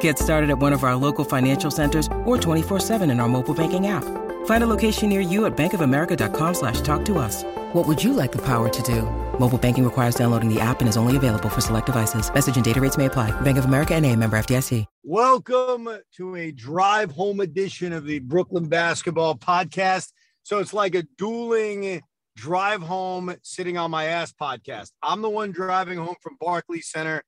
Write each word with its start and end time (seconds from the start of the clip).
Get 0.00 0.18
started 0.18 0.50
at 0.50 0.58
one 0.58 0.72
of 0.72 0.84
our 0.84 0.96
local 0.96 1.24
financial 1.24 1.70
centers 1.70 2.06
or 2.26 2.36
24-7 2.36 3.10
in 3.10 3.20
our 3.20 3.28
mobile 3.28 3.54
banking 3.54 3.86
app. 3.86 4.04
Find 4.44 4.62
a 4.64 4.66
location 4.66 5.08
near 5.08 5.20
you 5.20 5.46
at 5.46 5.56
bankofamerica.com 5.56 6.54
slash 6.54 6.80
talk 6.82 7.04
to 7.06 7.18
us. 7.18 7.44
What 7.72 7.86
would 7.86 8.02
you 8.02 8.12
like 8.12 8.32
the 8.32 8.42
power 8.42 8.68
to 8.68 8.82
do? 8.82 9.02
Mobile 9.38 9.58
banking 9.58 9.84
requires 9.84 10.14
downloading 10.14 10.52
the 10.52 10.60
app 10.60 10.80
and 10.80 10.88
is 10.88 10.96
only 10.96 11.16
available 11.16 11.48
for 11.48 11.60
select 11.60 11.86
devices. 11.86 12.32
Message 12.32 12.56
and 12.56 12.64
data 12.64 12.80
rates 12.80 12.98
may 12.98 13.06
apply. 13.06 13.30
Bank 13.40 13.56
of 13.56 13.64
America 13.64 13.94
and 13.94 14.04
a 14.04 14.14
member 14.14 14.38
FDIC. 14.38 14.84
Welcome 15.04 15.88
to 16.16 16.36
a 16.36 16.50
drive 16.50 17.10
home 17.10 17.40
edition 17.40 17.92
of 17.92 18.04
the 18.04 18.18
Brooklyn 18.18 18.68
Basketball 18.68 19.36
Podcast. 19.36 20.12
So 20.42 20.58
it's 20.58 20.74
like 20.74 20.94
a 20.94 21.04
dueling 21.18 22.02
drive 22.36 22.82
home 22.82 23.34
sitting 23.42 23.76
on 23.76 23.90
my 23.90 24.04
ass 24.04 24.32
podcast. 24.32 24.92
I'm 25.02 25.22
the 25.22 25.28
one 25.28 25.50
driving 25.50 25.98
home 25.98 26.16
from 26.22 26.36
Barclays 26.40 26.90
Center 26.90 27.22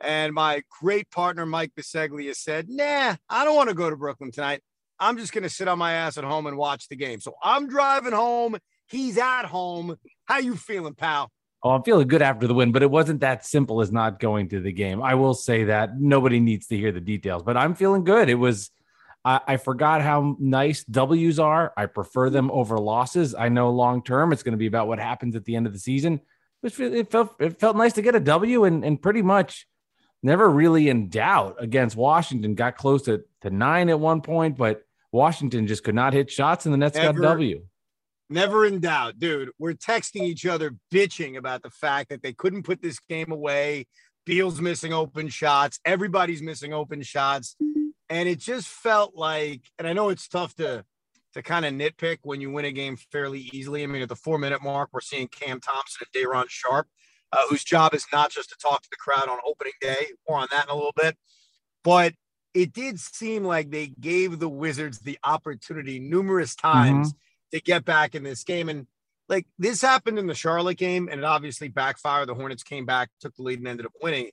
and 0.00 0.32
my 0.32 0.62
great 0.80 1.10
partner, 1.10 1.46
Mike 1.46 1.72
Biseglia, 1.76 2.34
said, 2.34 2.68
Nah, 2.68 3.16
I 3.28 3.44
don't 3.44 3.56
want 3.56 3.68
to 3.68 3.74
go 3.74 3.90
to 3.90 3.96
Brooklyn 3.96 4.30
tonight. 4.30 4.62
I'm 4.98 5.16
just 5.16 5.32
going 5.32 5.44
to 5.44 5.50
sit 5.50 5.68
on 5.68 5.78
my 5.78 5.92
ass 5.92 6.18
at 6.18 6.24
home 6.24 6.46
and 6.46 6.56
watch 6.56 6.88
the 6.88 6.96
game. 6.96 7.20
So 7.20 7.34
I'm 7.42 7.68
driving 7.68 8.12
home. 8.12 8.58
He's 8.86 9.16
at 9.18 9.44
home. 9.44 9.96
How 10.26 10.38
you 10.38 10.56
feeling, 10.56 10.94
pal? 10.94 11.30
Oh, 11.62 11.70
I'm 11.70 11.82
feeling 11.82 12.08
good 12.08 12.22
after 12.22 12.46
the 12.46 12.54
win, 12.54 12.72
but 12.72 12.82
it 12.82 12.90
wasn't 12.90 13.20
that 13.20 13.44
simple 13.44 13.80
as 13.80 13.92
not 13.92 14.18
going 14.18 14.48
to 14.50 14.60
the 14.60 14.72
game. 14.72 15.02
I 15.02 15.14
will 15.14 15.34
say 15.34 15.64
that 15.64 15.98
nobody 15.98 16.40
needs 16.40 16.66
to 16.68 16.76
hear 16.76 16.90
the 16.90 17.00
details, 17.00 17.42
but 17.42 17.56
I'm 17.56 17.74
feeling 17.74 18.04
good. 18.04 18.30
It 18.30 18.34
was, 18.34 18.70
I, 19.24 19.40
I 19.46 19.56
forgot 19.58 20.00
how 20.00 20.36
nice 20.38 20.84
W's 20.84 21.38
are. 21.38 21.72
I 21.76 21.86
prefer 21.86 22.30
them 22.30 22.50
over 22.50 22.78
losses. 22.78 23.34
I 23.34 23.50
know 23.50 23.70
long 23.70 24.02
term 24.02 24.32
it's 24.32 24.42
going 24.42 24.52
to 24.52 24.58
be 24.58 24.66
about 24.66 24.88
what 24.88 24.98
happens 24.98 25.36
at 25.36 25.44
the 25.44 25.56
end 25.56 25.66
of 25.66 25.74
the 25.74 25.78
season. 25.78 26.20
It, 26.62 26.78
it 26.78 27.10
felt 27.10 27.36
it 27.40 27.58
felt 27.58 27.76
nice 27.76 27.94
to 27.94 28.02
get 28.02 28.14
a 28.14 28.20
W 28.20 28.64
and 28.64 28.84
and 28.84 29.00
pretty 29.00 29.22
much 29.22 29.66
never 30.22 30.48
really 30.48 30.88
in 30.88 31.08
doubt 31.08 31.56
against 31.58 31.96
Washington. 31.96 32.54
Got 32.54 32.76
close 32.76 33.02
to, 33.02 33.24
to 33.42 33.50
nine 33.50 33.88
at 33.88 33.98
one 33.98 34.20
point, 34.20 34.56
but 34.56 34.82
Washington 35.12 35.66
just 35.66 35.84
could 35.84 35.94
not 35.94 36.12
hit 36.12 36.30
shots, 36.30 36.66
and 36.66 36.72
the 36.72 36.78
Nets 36.78 36.96
never, 36.96 37.20
got 37.20 37.28
W. 37.28 37.64
Never 38.28 38.64
in 38.64 38.80
doubt, 38.80 39.18
dude. 39.18 39.50
We're 39.58 39.74
texting 39.74 40.22
each 40.22 40.46
other, 40.46 40.76
bitching 40.92 41.36
about 41.36 41.62
the 41.62 41.70
fact 41.70 42.10
that 42.10 42.22
they 42.22 42.32
couldn't 42.32 42.62
put 42.62 42.80
this 42.80 43.00
game 43.08 43.32
away. 43.32 43.86
Beal's 44.24 44.60
missing 44.60 44.92
open 44.92 45.28
shots. 45.28 45.80
Everybody's 45.84 46.42
missing 46.42 46.72
open 46.72 47.02
shots. 47.02 47.56
And 48.08 48.28
it 48.28 48.38
just 48.38 48.68
felt 48.68 49.16
like, 49.16 49.62
and 49.78 49.88
I 49.88 49.92
know 49.92 50.10
it's 50.10 50.28
tough 50.28 50.54
to 50.56 50.84
to 51.34 51.42
kind 51.42 51.64
of 51.64 51.72
nitpick 51.72 52.18
when 52.22 52.40
you 52.40 52.50
win 52.50 52.64
a 52.64 52.72
game 52.72 52.96
fairly 53.12 53.48
easily. 53.52 53.84
I 53.84 53.86
mean, 53.86 54.02
at 54.02 54.08
the 54.08 54.16
four 54.16 54.38
minute 54.38 54.62
mark, 54.62 54.90
we're 54.92 55.00
seeing 55.00 55.28
Cam 55.28 55.60
Thomas 55.60 55.96
and 56.00 56.08
Day'Ron 56.12 56.46
Sharpe 56.48 56.88
uh, 57.32 57.42
whose 57.48 57.64
job 57.64 57.94
is 57.94 58.06
not 58.12 58.30
just 58.30 58.50
to 58.50 58.56
talk 58.56 58.82
to 58.82 58.88
the 58.90 58.96
crowd 58.96 59.28
on 59.28 59.38
opening 59.46 59.72
day. 59.80 60.06
More 60.28 60.38
on 60.38 60.48
that 60.50 60.64
in 60.64 60.70
a 60.70 60.74
little 60.74 60.94
bit. 60.96 61.16
But 61.84 62.14
it 62.54 62.72
did 62.72 62.98
seem 62.98 63.44
like 63.44 63.70
they 63.70 63.88
gave 63.88 64.38
the 64.38 64.48
Wizards 64.48 65.00
the 65.00 65.18
opportunity 65.22 66.00
numerous 66.00 66.54
times 66.54 67.12
mm-hmm. 67.12 67.56
to 67.56 67.62
get 67.62 67.84
back 67.84 68.14
in 68.14 68.22
this 68.22 68.42
game. 68.44 68.68
And 68.68 68.86
like 69.28 69.46
this 69.58 69.80
happened 69.80 70.18
in 70.18 70.26
the 70.26 70.34
Charlotte 70.34 70.76
game, 70.76 71.08
and 71.10 71.20
it 71.20 71.24
obviously 71.24 71.68
backfired. 71.68 72.28
The 72.28 72.34
Hornets 72.34 72.64
came 72.64 72.84
back, 72.84 73.10
took 73.20 73.36
the 73.36 73.42
lead, 73.42 73.60
and 73.60 73.68
ended 73.68 73.86
up 73.86 73.92
winning. 74.02 74.30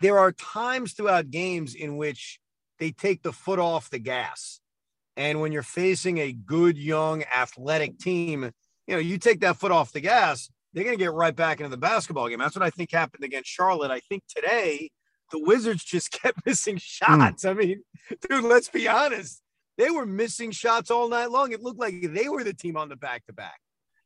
There 0.00 0.18
are 0.18 0.32
times 0.32 0.92
throughout 0.92 1.30
games 1.30 1.74
in 1.74 1.96
which 1.96 2.38
they 2.78 2.90
take 2.90 3.22
the 3.22 3.32
foot 3.32 3.58
off 3.58 3.88
the 3.88 3.98
gas. 3.98 4.60
And 5.16 5.40
when 5.40 5.52
you're 5.52 5.62
facing 5.62 6.18
a 6.18 6.32
good, 6.32 6.76
young, 6.76 7.24
athletic 7.34 7.98
team, 7.98 8.50
you 8.86 8.94
know, 8.94 9.00
you 9.00 9.16
take 9.16 9.40
that 9.40 9.56
foot 9.56 9.72
off 9.72 9.92
the 9.92 10.00
gas, 10.00 10.50
they're 10.76 10.84
going 10.84 10.96
to 10.96 11.02
get 11.02 11.14
right 11.14 11.34
back 11.34 11.60
into 11.60 11.70
the 11.70 11.78
basketball 11.78 12.28
game. 12.28 12.38
That's 12.38 12.54
what 12.54 12.62
I 12.62 12.68
think 12.68 12.92
happened 12.92 13.24
against 13.24 13.48
Charlotte. 13.48 13.90
I 13.90 14.00
think 14.00 14.22
today 14.28 14.90
the 15.32 15.38
Wizards 15.38 15.82
just 15.82 16.10
kept 16.22 16.44
missing 16.44 16.76
shots. 16.76 17.44
Mm. 17.44 17.50
I 17.50 17.54
mean, 17.54 17.82
dude, 18.28 18.44
let's 18.44 18.68
be 18.68 18.86
honest. 18.86 19.40
They 19.78 19.90
were 19.90 20.04
missing 20.04 20.50
shots 20.50 20.90
all 20.90 21.08
night 21.08 21.30
long. 21.30 21.52
It 21.52 21.62
looked 21.62 21.80
like 21.80 21.94
they 22.02 22.28
were 22.28 22.44
the 22.44 22.52
team 22.52 22.76
on 22.76 22.90
the 22.90 22.96
back 22.96 23.24
to 23.26 23.32
back. 23.32 23.58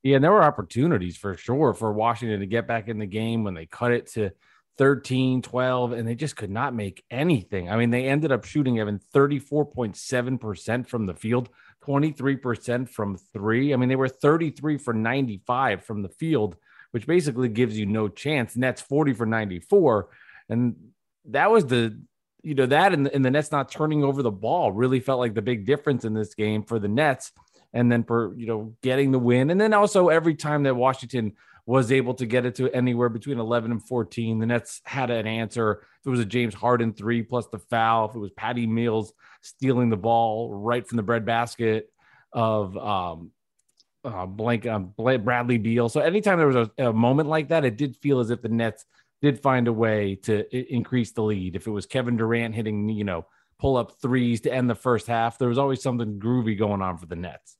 Yeah, 0.04 0.14
and 0.14 0.24
there 0.24 0.30
were 0.30 0.44
opportunities 0.44 1.16
for 1.16 1.36
sure 1.36 1.74
for 1.74 1.92
Washington 1.92 2.38
to 2.38 2.46
get 2.46 2.68
back 2.68 2.86
in 2.88 2.98
the 2.98 3.06
game 3.06 3.42
when 3.42 3.54
they 3.54 3.66
cut 3.66 3.90
it 3.90 4.06
to 4.12 4.30
13, 4.78 5.42
12, 5.42 5.92
and 5.92 6.08
they 6.08 6.14
just 6.14 6.36
could 6.36 6.50
not 6.50 6.72
make 6.72 7.04
anything. 7.10 7.68
I 7.68 7.76
mean, 7.76 7.90
they 7.90 8.06
ended 8.06 8.32
up 8.32 8.44
shooting 8.44 8.78
even 8.78 9.00
34.7% 9.14 10.86
from 10.86 11.06
the 11.06 11.14
field. 11.14 11.50
23% 11.86 12.88
from 12.88 13.16
three. 13.32 13.72
I 13.72 13.76
mean, 13.76 13.88
they 13.88 13.96
were 13.96 14.08
33 14.08 14.78
for 14.78 14.92
95 14.92 15.84
from 15.84 16.02
the 16.02 16.08
field, 16.08 16.56
which 16.90 17.06
basically 17.06 17.48
gives 17.48 17.78
you 17.78 17.86
no 17.86 18.08
chance. 18.08 18.56
Nets 18.56 18.82
40 18.82 19.14
for 19.14 19.26
94. 19.26 20.08
And 20.48 20.76
that 21.26 21.50
was 21.50 21.66
the, 21.66 21.98
you 22.42 22.54
know, 22.54 22.66
that 22.66 22.92
and, 22.92 23.06
and 23.08 23.24
the 23.24 23.30
Nets 23.30 23.52
not 23.52 23.70
turning 23.70 24.04
over 24.04 24.22
the 24.22 24.30
ball 24.30 24.72
really 24.72 25.00
felt 25.00 25.20
like 25.20 25.34
the 25.34 25.42
big 25.42 25.66
difference 25.66 26.04
in 26.04 26.14
this 26.14 26.34
game 26.34 26.62
for 26.62 26.78
the 26.78 26.88
Nets. 26.88 27.32
And 27.72 27.90
then 27.90 28.02
for, 28.02 28.34
you 28.36 28.46
know, 28.46 28.74
getting 28.82 29.12
the 29.12 29.18
win. 29.18 29.48
And 29.50 29.60
then 29.60 29.72
also 29.72 30.08
every 30.08 30.34
time 30.34 30.64
that 30.64 30.74
Washington 30.74 31.34
was 31.66 31.92
able 31.92 32.14
to 32.14 32.26
get 32.26 32.46
it 32.46 32.54
to 32.56 32.70
anywhere 32.70 33.08
between 33.08 33.38
11 33.38 33.70
and 33.70 33.86
14. 33.86 34.38
The 34.38 34.46
Nets 34.46 34.80
had 34.84 35.10
an 35.10 35.26
answer. 35.26 35.82
If 36.00 36.06
it 36.06 36.10
was 36.10 36.20
a 36.20 36.24
James 36.24 36.54
Harden 36.54 36.92
three 36.92 37.22
plus 37.22 37.46
the 37.48 37.58
foul, 37.58 38.08
if 38.08 38.14
it 38.14 38.18
was 38.18 38.30
Patty 38.32 38.66
Mills 38.66 39.12
stealing 39.42 39.90
the 39.90 39.96
ball 39.96 40.52
right 40.54 40.86
from 40.86 40.96
the 40.96 41.02
breadbasket 41.02 41.90
of 42.32 42.76
um, 42.76 43.32
uh, 44.04 44.26
blank 44.26 44.66
um, 44.66 44.94
Bradley 44.96 45.58
Beal. 45.58 45.88
So 45.88 46.00
anytime 46.00 46.38
there 46.38 46.46
was 46.46 46.68
a, 46.78 46.88
a, 46.88 46.92
moment 46.92 47.28
like 47.28 47.48
that, 47.48 47.64
it 47.64 47.76
did 47.76 47.96
feel 47.96 48.20
as 48.20 48.30
if 48.30 48.42
the 48.42 48.48
Nets 48.48 48.84
did 49.20 49.42
find 49.42 49.68
a 49.68 49.72
way 49.72 50.16
to 50.22 50.74
increase 50.74 51.12
the 51.12 51.22
lead. 51.22 51.56
If 51.56 51.66
it 51.66 51.70
was 51.70 51.86
Kevin 51.86 52.16
Durant 52.16 52.54
hitting, 52.54 52.88
you 52.88 53.04
know, 53.04 53.26
pull 53.58 53.76
up 53.76 53.92
threes 54.00 54.40
to 54.42 54.52
end 54.52 54.70
the 54.70 54.74
first 54.74 55.06
half, 55.06 55.38
there 55.38 55.48
was 55.48 55.58
always 55.58 55.82
something 55.82 56.18
groovy 56.18 56.58
going 56.58 56.80
on 56.80 56.96
for 56.96 57.06
the 57.06 57.16
Nets. 57.16 57.56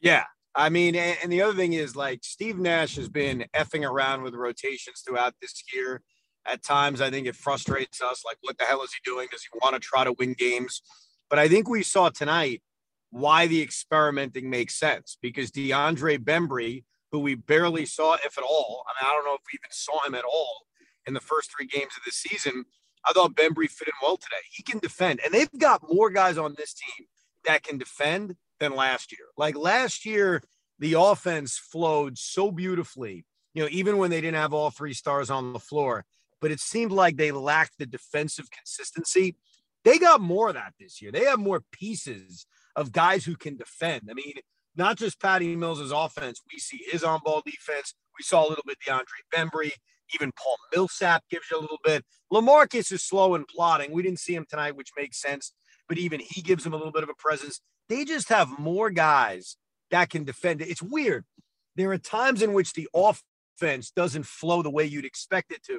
Yeah, 0.00 0.24
I 0.54 0.68
mean, 0.68 0.94
and, 0.94 1.32
the 1.32 1.42
other 1.42 1.54
thing 1.54 1.72
is 1.72 1.96
like 1.96 2.20
Steve 2.22 2.58
Nash 2.58 2.96
has 2.96 3.08
been 3.08 3.46
effing 3.54 3.88
around 3.88 4.22
with 4.22 4.34
rotations 4.34 5.02
throughout 5.06 5.34
this 5.40 5.62
year. 5.72 6.02
At 6.44 6.62
times, 6.62 7.00
I 7.00 7.08
think 7.08 7.26
it 7.26 7.36
frustrates 7.36 8.02
us. 8.02 8.24
Like, 8.26 8.36
what 8.42 8.58
the 8.58 8.64
hell 8.64 8.82
is 8.82 8.92
he 8.92 8.98
doing? 9.08 9.28
Does 9.30 9.42
he 9.44 9.58
want 9.62 9.74
to 9.74 9.80
try 9.80 10.02
to 10.04 10.12
win 10.18 10.34
games? 10.34 10.82
But 11.30 11.38
I 11.38 11.48
think 11.48 11.68
we 11.68 11.82
saw 11.84 12.08
tonight 12.10 12.62
why 13.10 13.46
the 13.46 13.62
experimenting 13.62 14.50
makes 14.50 14.74
sense 14.74 15.16
because 15.22 15.50
DeAndre 15.52 16.18
Bembry, 16.18 16.84
who 17.12 17.20
we 17.20 17.36
barely 17.36 17.86
saw, 17.86 18.14
if 18.24 18.36
at 18.36 18.44
all, 18.44 18.84
I 18.88 19.04
mean, 19.04 19.10
I 19.10 19.14
don't 19.14 19.24
know 19.24 19.34
if 19.34 19.42
we 19.46 19.58
even 19.58 19.70
saw 19.70 20.04
him 20.04 20.14
at 20.14 20.24
all 20.24 20.66
in 21.06 21.14
the 21.14 21.20
first 21.20 21.50
three 21.56 21.66
games 21.66 21.92
of 21.96 22.04
the 22.04 22.10
season. 22.10 22.64
I 23.06 23.12
thought 23.12 23.34
Bembry 23.34 23.68
fit 23.68 23.88
in 23.88 23.94
well 24.02 24.16
today. 24.16 24.42
He 24.50 24.62
can 24.62 24.78
defend, 24.78 25.20
and 25.24 25.32
they've 25.32 25.50
got 25.58 25.82
more 25.88 26.10
guys 26.10 26.38
on 26.38 26.54
this 26.58 26.74
team 26.74 27.06
that 27.44 27.62
can 27.62 27.78
defend 27.78 28.36
than 28.60 28.74
last 28.74 29.12
year. 29.12 29.26
Like 29.36 29.56
last 29.56 30.06
year, 30.06 30.42
the 30.82 30.94
offense 30.94 31.56
flowed 31.56 32.18
so 32.18 32.50
beautifully, 32.50 33.24
you 33.54 33.62
know, 33.62 33.68
even 33.70 33.98
when 33.98 34.10
they 34.10 34.20
didn't 34.20 34.40
have 34.40 34.52
all 34.52 34.68
three 34.68 34.92
stars 34.92 35.30
on 35.30 35.52
the 35.52 35.60
floor, 35.60 36.04
but 36.40 36.50
it 36.50 36.58
seemed 36.58 36.90
like 36.90 37.16
they 37.16 37.30
lacked 37.30 37.74
the 37.78 37.86
defensive 37.86 38.50
consistency. 38.50 39.36
They 39.84 40.00
got 40.00 40.20
more 40.20 40.48
of 40.48 40.54
that 40.54 40.74
this 40.80 41.00
year. 41.00 41.12
They 41.12 41.24
have 41.24 41.38
more 41.38 41.62
pieces 41.70 42.46
of 42.74 42.90
guys 42.90 43.24
who 43.24 43.36
can 43.36 43.56
defend. 43.56 44.08
I 44.10 44.14
mean, 44.14 44.34
not 44.74 44.98
just 44.98 45.20
Patty 45.20 45.54
Mills' 45.54 45.92
offense. 45.92 46.40
We 46.52 46.58
see 46.58 46.80
his 46.90 47.04
on 47.04 47.20
ball 47.24 47.42
defense. 47.46 47.94
We 48.18 48.24
saw 48.24 48.44
a 48.44 48.48
little 48.48 48.64
bit 48.66 48.78
DeAndre 48.84 49.04
Bembry. 49.32 49.70
Even 50.16 50.32
Paul 50.32 50.56
Millsap 50.74 51.22
gives 51.30 51.44
you 51.48 51.60
a 51.60 51.60
little 51.60 51.78
bit. 51.84 52.04
Lamarcus 52.32 52.90
is 52.90 53.04
slow 53.04 53.36
and 53.36 53.46
plotting. 53.46 53.92
We 53.92 54.02
didn't 54.02 54.18
see 54.18 54.34
him 54.34 54.46
tonight, 54.50 54.74
which 54.74 54.90
makes 54.96 55.22
sense, 55.22 55.52
but 55.88 55.96
even 55.96 56.18
he 56.18 56.42
gives 56.42 56.66
him 56.66 56.72
a 56.72 56.76
little 56.76 56.90
bit 56.90 57.04
of 57.04 57.08
a 57.08 57.14
presence. 57.14 57.60
They 57.88 58.04
just 58.04 58.28
have 58.30 58.58
more 58.58 58.90
guys 58.90 59.56
that 59.92 60.10
can 60.10 60.24
defend 60.24 60.60
it. 60.60 60.68
It's 60.68 60.82
weird. 60.82 61.24
There 61.76 61.92
are 61.92 61.98
times 61.98 62.42
in 62.42 62.52
which 62.52 62.72
the 62.72 62.88
offense 62.92 63.92
doesn't 63.94 64.26
flow 64.26 64.62
the 64.62 64.70
way 64.70 64.84
you'd 64.84 65.04
expect 65.04 65.52
it 65.52 65.62
to. 65.64 65.78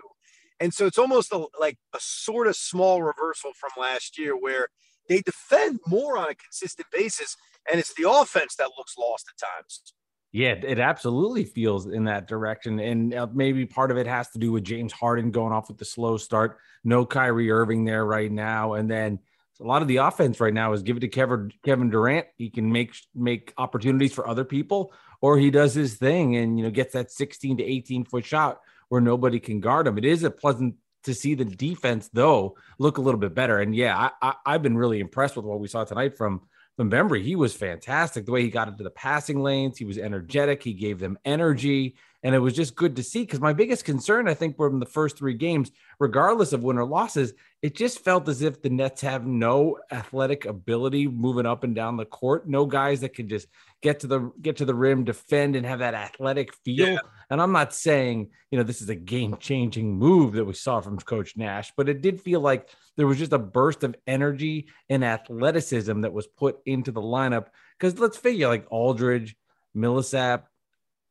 And 0.59 0.73
so 0.73 0.85
it's 0.85 0.97
almost 0.97 1.33
a, 1.33 1.45
like 1.59 1.77
a 1.93 1.99
sort 1.99 2.47
of 2.47 2.55
small 2.55 3.03
reversal 3.03 3.51
from 3.59 3.71
last 3.77 4.17
year 4.17 4.39
where 4.39 4.69
they 5.09 5.21
defend 5.21 5.79
more 5.85 6.17
on 6.17 6.29
a 6.29 6.35
consistent 6.35 6.87
basis. 6.91 7.35
And 7.69 7.79
it's 7.79 7.93
the 7.95 8.09
offense 8.09 8.55
that 8.55 8.69
looks 8.77 8.97
lost 8.97 9.25
at 9.29 9.45
times. 9.45 9.93
Yeah, 10.31 10.55
it 10.63 10.79
absolutely 10.79 11.43
feels 11.43 11.85
in 11.87 12.05
that 12.05 12.27
direction. 12.27 12.79
And 12.79 13.13
uh, 13.13 13.27
maybe 13.33 13.65
part 13.65 13.91
of 13.91 13.97
it 13.97 14.07
has 14.07 14.29
to 14.31 14.39
do 14.39 14.51
with 14.51 14.63
James 14.63 14.91
Harden 14.91 15.31
going 15.31 15.53
off 15.53 15.67
with 15.67 15.77
the 15.77 15.85
slow 15.85 16.17
start. 16.17 16.57
No 16.83 17.05
Kyrie 17.05 17.51
Irving 17.51 17.85
there 17.85 18.05
right 18.05 18.31
now. 18.31 18.73
And 18.73 18.89
then 18.89 19.19
a 19.59 19.63
lot 19.63 19.81
of 19.81 19.87
the 19.87 19.97
offense 19.97 20.39
right 20.39 20.53
now 20.53 20.73
is 20.73 20.83
give 20.83 20.97
it 20.97 21.01
to 21.01 21.07
Kevin, 21.07 21.51
Kevin 21.63 21.89
Durant. 21.89 22.27
He 22.37 22.49
can 22.49 22.71
make 22.71 22.95
make 23.13 23.53
opportunities 23.57 24.13
for 24.13 24.27
other 24.27 24.43
people, 24.43 24.93
or 25.21 25.37
he 25.37 25.51
does 25.51 25.73
his 25.73 25.95
thing 25.95 26.35
and 26.35 26.57
you 26.57 26.65
know 26.65 26.71
gets 26.71 26.93
that 26.93 27.11
16 27.11 27.57
to 27.57 27.63
18 27.63 28.05
foot 28.05 28.25
shot 28.25 28.59
where 28.89 29.01
nobody 29.01 29.39
can 29.39 29.59
guard 29.59 29.87
him. 29.87 29.97
It 29.97 30.05
is 30.05 30.23
a 30.23 30.31
pleasant 30.31 30.75
to 31.03 31.13
see 31.13 31.35
the 31.35 31.45
defense 31.45 32.09
though 32.13 32.55
look 32.79 32.97
a 32.97 33.01
little 33.01 33.19
bit 33.19 33.33
better. 33.33 33.59
And 33.59 33.75
yeah, 33.75 34.09
I, 34.21 34.35
I, 34.45 34.53
have 34.53 34.63
been 34.63 34.77
really 34.77 34.99
impressed 34.99 35.35
with 35.35 35.45
what 35.45 35.59
we 35.59 35.67
saw 35.67 35.83
tonight 35.83 36.17
from 36.17 36.41
from 36.75 36.89
Bembry. 36.89 37.23
He 37.23 37.35
was 37.35 37.55
fantastic. 37.55 38.25
The 38.25 38.31
way 38.31 38.41
he 38.41 38.49
got 38.49 38.67
into 38.67 38.83
the 38.83 38.89
passing 38.89 39.41
lanes, 39.41 39.77
he 39.77 39.85
was 39.85 39.97
energetic. 39.97 40.63
He 40.63 40.73
gave 40.73 40.99
them 40.99 41.17
energy. 41.23 41.95
And 42.23 42.33
it 42.33 42.39
was 42.39 42.53
just 42.53 42.75
good 42.75 42.95
to 42.95 43.03
see 43.03 43.21
because 43.21 43.41
my 43.41 43.51
biggest 43.51 43.83
concern, 43.83 44.29
I 44.29 44.33
think, 44.33 44.55
from 44.55 44.79
the 44.79 44.85
first 44.85 45.17
three 45.17 45.33
games, 45.33 45.71
regardless 45.99 46.53
of 46.53 46.63
win 46.63 46.77
or 46.77 46.85
losses, 46.85 47.33
it 47.61 47.75
just 47.75 47.99
felt 47.99 48.29
as 48.29 48.41
if 48.41 48.61
the 48.61 48.69
Nets 48.69 49.01
have 49.01 49.25
no 49.25 49.77
athletic 49.91 50.45
ability 50.45 51.07
moving 51.07 51.45
up 51.45 51.65
and 51.65 51.75
down 51.75 51.97
the 51.97 52.05
court. 52.05 52.47
No 52.47 52.65
guys 52.65 53.01
that 53.01 53.13
can 53.13 53.27
just 53.27 53.47
get 53.81 53.99
to 54.01 54.07
the 54.07 54.31
get 54.41 54.57
to 54.57 54.65
the 54.65 54.73
rim, 54.73 55.03
defend, 55.03 55.57
and 55.57 55.65
have 55.65 55.79
that 55.79 55.93
athletic 55.93 56.53
feel. 56.63 56.87
Yeah. 56.87 56.99
And 57.29 57.41
I'm 57.41 57.51
not 57.51 57.73
saying 57.73 58.29
you 58.51 58.57
know 58.57 58.63
this 58.63 58.81
is 58.81 58.89
a 58.89 58.95
game 58.95 59.35
changing 59.39 59.97
move 59.97 60.33
that 60.33 60.45
we 60.45 60.53
saw 60.53 60.79
from 60.79 60.97
Coach 60.99 61.35
Nash, 61.35 61.73
but 61.75 61.89
it 61.89 62.01
did 62.01 62.21
feel 62.21 62.39
like 62.39 62.69
there 62.95 63.07
was 63.07 63.17
just 63.17 63.33
a 63.33 63.39
burst 63.39 63.83
of 63.83 63.95
energy 64.07 64.67
and 64.89 65.03
athleticism 65.03 66.01
that 66.01 66.13
was 66.13 66.27
put 66.27 66.59
into 66.65 66.91
the 66.91 67.01
lineup. 67.01 67.47
Because 67.77 67.99
let's 67.99 68.17
figure, 68.17 68.47
like 68.47 68.67
Aldridge, 68.69 69.35
Millsap, 69.73 70.47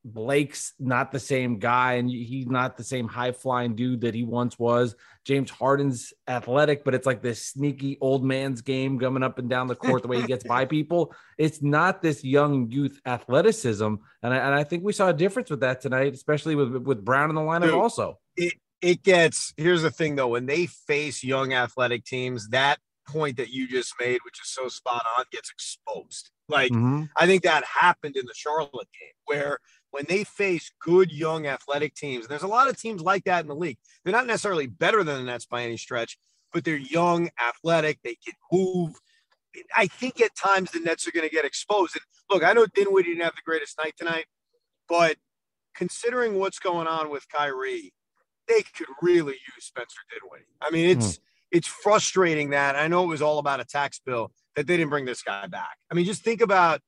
Blake's 0.05 0.73
not 0.79 1.13
the 1.13 1.21
same 1.21 1.59
guy, 1.59 1.95
and 1.95 2.11
he's 2.11 2.47
not 2.47 2.77
the 2.77 2.85
same 2.85 3.07
high 3.07 3.33
flying 3.33 3.75
dude 3.75 4.01
that 4.01 4.15
he 4.15 4.25
once 4.25 4.59
was. 4.59 4.97
James 5.25 5.51
Harden's 5.51 6.13
athletic, 6.27 6.85
but 6.85 6.95
it's 6.95 7.07
like 7.07 7.23
this 7.23 7.47
sneaky 7.47 7.99
old 8.01 8.25
man's 8.25 8.63
game 8.63 8.99
coming 8.99 9.23
up 9.23 9.39
and 9.39 9.49
down 9.49 9.69
the 9.69 9.77
court 9.77 10.03
the 10.03 10.09
way 10.09 10.21
he 10.21 10.27
gets 10.27 10.45
by 10.45 10.65
people. 10.67 11.15
It's 11.39 11.63
not 11.63 12.03
this 12.03 12.25
young 12.25 12.71
youth 12.71 13.01
athleticism, 13.07 13.85
and 13.85 14.35
I, 14.35 14.37
and 14.37 14.55
I 14.55 14.65
think 14.65 14.83
we 14.83 14.93
saw 14.93 15.09
a 15.09 15.15
difference 15.15 15.51
with 15.51 15.61
that 15.61 15.81
tonight, 15.81 16.15
especially 16.15 16.57
with 16.57 16.77
with 16.77 17.05
Brown 17.05 17.31
in 17.31 17.37
the 17.37 17.43
lineup. 17.43 17.67
Dude, 17.67 17.75
also, 17.75 18.19
it 18.37 18.55
it 18.81 19.03
gets. 19.05 19.55
Here's 19.57 19.83
the 19.83 19.91
thing, 19.91 20.17
though, 20.17 20.29
when 20.29 20.47
they 20.47 20.67
face 20.67 21.23
young 21.23 21.53
athletic 21.53 22.05
teams, 22.05 22.49
that 22.49 22.79
point 23.07 23.37
that 23.37 23.51
you 23.51 23.69
just 23.69 23.95
made, 24.01 24.21
which 24.25 24.41
is 24.43 24.49
so 24.49 24.69
spot 24.69 25.05
on, 25.17 25.25
gets 25.31 25.51
exposed. 25.51 26.31
Like 26.49 26.73
mm-hmm. 26.73 27.05
I 27.17 27.27
think 27.27 27.43
that 27.43 27.65
happened 27.65 28.17
in 28.17 28.27
the 28.27 28.35
Charlotte 28.35 28.73
game 28.73 29.15
where 29.27 29.59
when 29.93 30.07
they 30.09 30.25
face 30.25 30.73
good 30.81 31.13
young 31.13 31.47
athletic 31.47 31.95
teams, 31.95 32.27
there's 32.27 32.43
a 32.43 32.49
lot 32.49 32.69
of 32.69 32.77
teams 32.77 33.03
like 33.03 33.25
that 33.25 33.43
in 33.43 33.47
the 33.47 33.55
league. 33.55 33.79
They're 34.05 34.13
not 34.13 34.27
necessarily 34.27 34.67
better 34.67 35.05
than 35.05 35.19
the 35.19 35.31
Nets 35.31 35.47
by 35.47 35.63
any 35.63 35.77
stretch, 35.77 36.19
but 36.53 36.65
they're 36.65 36.77
young, 36.77 37.29
athletic, 37.41 38.01
they 38.03 38.17
can 38.17 38.35
move. 38.51 38.99
I 39.77 39.87
think 39.87 40.21
at 40.21 40.35
times 40.35 40.71
the 40.71 40.81
Nets 40.81 41.07
are 41.07 41.13
going 41.13 41.29
to 41.29 41.35
get 41.35 41.45
exposed. 41.45 41.95
And 41.95 42.03
look, 42.31 42.43
I 42.43 42.55
know 42.55 42.67
Dinwiddie 42.67 43.11
didn't 43.11 43.25
have 43.25 43.35
the 43.35 43.43
greatest 43.45 43.79
night 43.79 43.95
tonight, 43.97 44.25
but 44.89 45.17
considering 45.75 46.39
what's 46.39 46.59
going 46.59 46.87
on 46.87 47.11
with 47.11 47.27
Kyrie, 47.29 47.93
they 48.49 48.63
could 48.63 48.89
really 49.03 49.35
use 49.35 49.67
Spencer 49.67 50.01
Dinwiddie. 50.11 50.47
I 50.61 50.71
mean, 50.71 50.89
it's 50.89 51.19
mm. 51.19 51.21
it's 51.51 51.69
frustrating 51.69 52.51
that 52.51 52.77
I 52.77 52.89
know 52.89 53.05
it 53.05 53.09
was 53.09 53.23
all 53.23 53.39
about 53.39 53.61
a 53.61 53.65
tax 53.65 54.01
bill 54.05 54.33
that 54.57 54.67
they 54.67 54.79
didn't 54.79 54.91
bring 54.91 55.05
this 55.05 55.23
guy 55.23 55.47
back. 55.47 55.77
I 55.91 55.95
mean, 55.95 56.07
just 56.07 56.23
think 56.23 56.41
about 56.41 56.81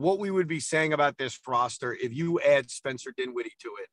what 0.00 0.18
we 0.18 0.30
would 0.30 0.48
be 0.48 0.60
saying 0.60 0.92
about 0.92 1.18
this 1.18 1.38
roster 1.46 1.92
if 1.92 2.14
you 2.14 2.40
add 2.40 2.70
Spencer 2.70 3.12
Dinwiddie 3.16 3.52
to 3.60 3.70
it. 3.82 3.88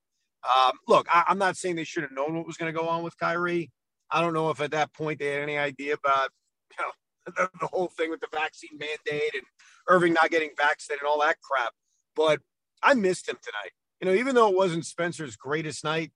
Um, 0.48 0.72
look, 0.88 1.08
I, 1.14 1.26
am 1.28 1.38
not 1.38 1.58
saying 1.58 1.76
they 1.76 1.84
should 1.84 2.04
have 2.04 2.14
known 2.14 2.36
what 2.36 2.48
was 2.48 2.56
going 2.56 2.74
to 2.74 2.80
go 2.80 2.88
on 2.88 3.04
with 3.04 3.18
Kyrie. 3.18 3.72
I 4.10 4.22
don't 4.22 4.34
know 4.34 4.50
if 4.50 4.62
at 4.62 4.72
that 4.72 4.94
point 4.94 5.20
they 5.20 5.28
had 5.28 5.42
any 5.42 5.58
idea 5.58 5.96
about 5.96 6.30
you 6.72 6.86
know 6.86 6.92
the, 7.36 7.50
the 7.60 7.68
whole 7.68 7.90
thing 7.90 8.10
with 8.10 8.22
the 8.22 8.28
vaccine 8.32 8.78
mandate 8.80 9.34
and 9.34 9.44
Irving 9.90 10.14
not 10.14 10.30
getting 10.30 10.52
vaccinated 10.58 11.02
and 11.02 11.10
all 11.10 11.20
that 11.22 11.38
crap. 11.42 11.74
But 12.16 12.40
I 12.82 12.94
missed 12.94 13.28
him 13.28 13.38
tonight. 13.44 13.72
You 14.00 14.08
know, 14.08 14.14
even 14.14 14.34
though 14.34 14.50
it 14.50 14.56
wasn't 14.56 14.86
Spencer's 14.86 15.36
greatest 15.36 15.84
night, 15.84 16.12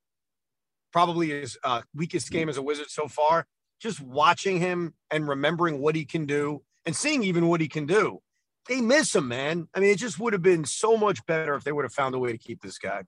probably 0.94 1.30
his 1.30 1.58
uh, 1.64 1.82
weakest 1.94 2.32
game 2.32 2.48
as 2.48 2.58
a 2.58 2.62
Wizard 2.62 2.90
so 2.90 3.08
far. 3.08 3.46
Just 3.82 4.00
watching 4.00 4.60
him 4.60 4.94
and 5.10 5.28
remembering 5.28 5.80
what 5.80 5.96
he 5.96 6.06
can 6.06 6.26
do 6.26 6.62
and 6.86 6.96
seeing 6.96 7.24
even 7.24 7.48
what 7.48 7.60
he 7.60 7.68
can 7.68 7.88
do 7.88 8.22
they 8.68 8.82
miss 8.82 9.16
him, 9.16 9.28
man. 9.28 9.68
I 9.74 9.80
mean, 9.80 9.92
it 9.92 10.00
just 10.00 10.20
would 10.20 10.34
have 10.34 10.42
been 10.42 10.66
so 10.66 10.98
much 10.98 11.26
better 11.26 11.56
if 11.56 11.64
they 11.64 11.72
would 11.72 11.86
have 11.86 11.94
found 11.94 12.16
a 12.16 12.20
way 12.20 12.32
to 12.32 12.38
keep 12.38 12.62
this 12.62 12.78
guy. 12.78 13.04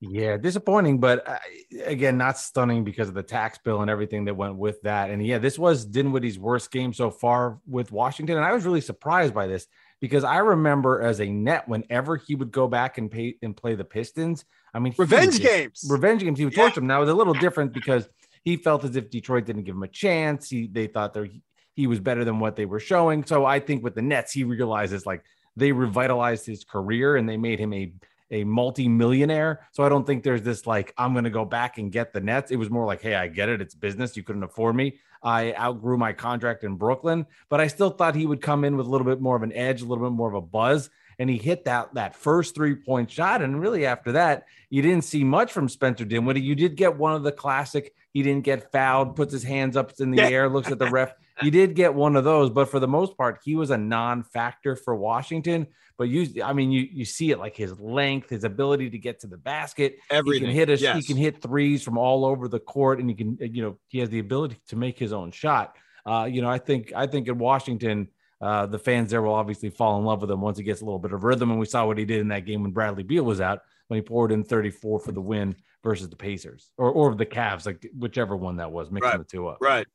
Yeah, 0.00 0.36
disappointing, 0.36 0.98
but 0.98 1.26
uh, 1.26 1.38
again, 1.84 2.18
not 2.18 2.36
stunning 2.36 2.84
because 2.84 3.08
of 3.08 3.14
the 3.14 3.22
tax 3.22 3.58
bill 3.64 3.80
and 3.80 3.90
everything 3.90 4.26
that 4.26 4.34
went 4.36 4.56
with 4.56 4.80
that. 4.82 5.10
And 5.10 5.24
yeah, 5.24 5.38
this 5.38 5.58
was 5.58 5.86
Dinwiddie's 5.86 6.38
worst 6.38 6.70
game 6.70 6.92
so 6.92 7.10
far 7.10 7.60
with 7.66 7.90
Washington, 7.90 8.36
and 8.36 8.44
I 8.44 8.52
was 8.52 8.66
really 8.66 8.82
surprised 8.82 9.32
by 9.32 9.46
this 9.46 9.66
because 10.00 10.22
I 10.22 10.38
remember 10.38 11.00
as 11.00 11.20
a 11.20 11.26
net, 11.26 11.66
whenever 11.66 12.16
he 12.16 12.34
would 12.34 12.52
go 12.52 12.68
back 12.68 12.98
and 12.98 13.10
pay 13.10 13.36
and 13.40 13.56
play 13.56 13.74
the 13.74 13.84
Pistons, 13.84 14.44
I 14.74 14.80
mean, 14.80 14.94
revenge 14.98 15.40
games, 15.40 15.86
revenge 15.88 16.22
games. 16.22 16.38
He 16.38 16.44
would 16.44 16.54
yeah. 16.54 16.64
torch 16.64 16.74
them. 16.74 16.86
Now 16.86 16.98
it 16.98 17.00
was 17.00 17.10
a 17.10 17.14
little 17.14 17.34
different 17.34 17.72
because 17.72 18.06
he 18.44 18.58
felt 18.58 18.84
as 18.84 18.96
if 18.96 19.08
Detroit 19.08 19.46
didn't 19.46 19.64
give 19.64 19.74
him 19.74 19.82
a 19.82 19.88
chance. 19.88 20.50
He 20.50 20.66
they 20.66 20.88
thought 20.88 21.14
they 21.14 21.40
he 21.76 21.86
was 21.86 22.00
better 22.00 22.24
than 22.24 22.40
what 22.40 22.56
they 22.56 22.64
were 22.64 22.80
showing. 22.80 23.24
So 23.24 23.44
I 23.44 23.60
think 23.60 23.84
with 23.84 23.94
the 23.94 24.02
Nets, 24.02 24.32
he 24.32 24.42
realizes 24.42 25.06
like 25.06 25.22
they 25.56 25.70
revitalized 25.70 26.46
his 26.46 26.64
career 26.64 27.16
and 27.16 27.28
they 27.28 27.36
made 27.36 27.60
him 27.60 27.72
a 27.72 27.92
a 28.32 28.42
multi-millionaire. 28.42 29.68
So 29.70 29.84
I 29.84 29.88
don't 29.88 30.04
think 30.04 30.24
there's 30.24 30.42
this 30.42 30.66
like 30.66 30.92
I'm 30.98 31.12
going 31.12 31.24
to 31.24 31.30
go 31.30 31.44
back 31.44 31.78
and 31.78 31.92
get 31.92 32.12
the 32.12 32.20
Nets. 32.20 32.50
It 32.50 32.56
was 32.56 32.70
more 32.70 32.84
like, 32.84 33.00
hey, 33.00 33.14
I 33.14 33.28
get 33.28 33.48
it. 33.48 33.60
It's 33.60 33.74
business. 33.74 34.16
You 34.16 34.24
couldn't 34.24 34.42
afford 34.42 34.74
me. 34.74 34.98
I 35.22 35.54
outgrew 35.54 35.96
my 35.96 36.12
contract 36.12 36.64
in 36.64 36.74
Brooklyn, 36.74 37.26
but 37.48 37.60
I 37.60 37.68
still 37.68 37.90
thought 37.90 38.14
he 38.14 38.26
would 38.26 38.42
come 38.42 38.64
in 38.64 38.76
with 38.76 38.86
a 38.86 38.90
little 38.90 39.06
bit 39.06 39.20
more 39.20 39.36
of 39.36 39.42
an 39.42 39.52
edge, 39.52 39.80
a 39.80 39.84
little 39.84 40.04
bit 40.04 40.14
more 40.14 40.28
of 40.28 40.34
a 40.34 40.40
buzz. 40.40 40.90
And 41.18 41.30
he 41.30 41.38
hit 41.38 41.64
that 41.64 41.94
that 41.94 42.14
first 42.14 42.54
three 42.54 42.74
point 42.74 43.10
shot, 43.10 43.42
and 43.42 43.60
really 43.60 43.86
after 43.86 44.12
that, 44.12 44.46
you 44.68 44.82
didn't 44.82 45.04
see 45.04 45.24
much 45.24 45.52
from 45.52 45.68
Spencer 45.68 46.04
Dinwiddie. 46.04 46.42
You 46.42 46.54
did 46.54 46.76
get 46.76 46.96
one 46.96 47.14
of 47.14 47.22
the 47.22 47.32
classic. 47.32 47.94
He 48.12 48.22
didn't 48.22 48.44
get 48.44 48.70
fouled, 48.70 49.16
puts 49.16 49.32
his 49.32 49.42
hands 49.42 49.76
up 49.76 49.92
in 49.98 50.10
the 50.10 50.20
air, 50.20 50.48
looks 50.48 50.70
at 50.70 50.78
the 50.78 50.90
ref 50.90 51.14
you 51.42 51.50
did 51.50 51.74
get 51.74 51.94
one 51.94 52.16
of 52.16 52.24
those, 52.24 52.50
but 52.50 52.70
for 52.70 52.80
the 52.80 52.88
most 52.88 53.16
part, 53.16 53.40
he 53.44 53.54
was 53.54 53.70
a 53.70 53.78
non-factor 53.78 54.76
for 54.76 54.94
Washington. 54.94 55.66
But 55.98 56.04
you, 56.04 56.42
I 56.42 56.52
mean, 56.52 56.70
you 56.70 56.86
you 56.90 57.04
see 57.04 57.30
it 57.30 57.38
like 57.38 57.56
his 57.56 57.78
length, 57.80 58.28
his 58.28 58.44
ability 58.44 58.90
to 58.90 58.98
get 58.98 59.20
to 59.20 59.26
the 59.26 59.38
basket. 59.38 59.96
Everything. 60.10 60.42
He 60.42 60.46
can 60.48 60.54
hit 60.54 60.68
a, 60.70 60.76
yes. 60.76 60.96
he 60.96 61.02
can 61.02 61.16
hit 61.16 61.40
threes 61.40 61.82
from 61.82 61.96
all 61.96 62.24
over 62.24 62.48
the 62.48 62.60
court, 62.60 63.00
and 63.00 63.08
he 63.08 63.16
can, 63.16 63.38
you 63.40 63.62
know, 63.62 63.78
he 63.88 63.98
has 64.00 64.10
the 64.10 64.18
ability 64.18 64.58
to 64.68 64.76
make 64.76 64.98
his 64.98 65.12
own 65.12 65.30
shot. 65.30 65.76
Uh, 66.04 66.28
you 66.30 66.42
know, 66.42 66.50
I 66.50 66.58
think 66.58 66.92
I 66.94 67.06
think 67.06 67.28
in 67.28 67.38
Washington, 67.38 68.08
uh, 68.40 68.66
the 68.66 68.78
fans 68.78 69.10
there 69.10 69.22
will 69.22 69.34
obviously 69.34 69.70
fall 69.70 69.98
in 69.98 70.04
love 70.04 70.20
with 70.20 70.30
him 70.30 70.40
once 70.40 70.58
he 70.58 70.64
gets 70.64 70.82
a 70.82 70.84
little 70.84 70.98
bit 70.98 71.12
of 71.12 71.24
rhythm. 71.24 71.50
And 71.50 71.58
we 71.58 71.66
saw 71.66 71.86
what 71.86 71.98
he 71.98 72.04
did 72.04 72.20
in 72.20 72.28
that 72.28 72.44
game 72.44 72.62
when 72.62 72.72
Bradley 72.72 73.02
Beal 73.02 73.24
was 73.24 73.40
out 73.40 73.60
when 73.88 73.98
he 73.98 74.02
poured 74.02 74.32
in 74.32 74.44
34 74.44 75.00
for 75.00 75.12
the 75.12 75.20
win 75.20 75.56
versus 75.82 76.08
the 76.08 76.16
Pacers 76.16 76.70
or 76.76 76.90
or 76.90 77.14
the 77.14 77.26
Cavs, 77.26 77.66
like 77.66 77.90
whichever 77.96 78.36
one 78.36 78.56
that 78.56 78.70
was, 78.70 78.90
mixing 78.90 79.10
right. 79.10 79.18
the 79.18 79.24
two 79.24 79.48
up. 79.48 79.58
Right. 79.60 79.86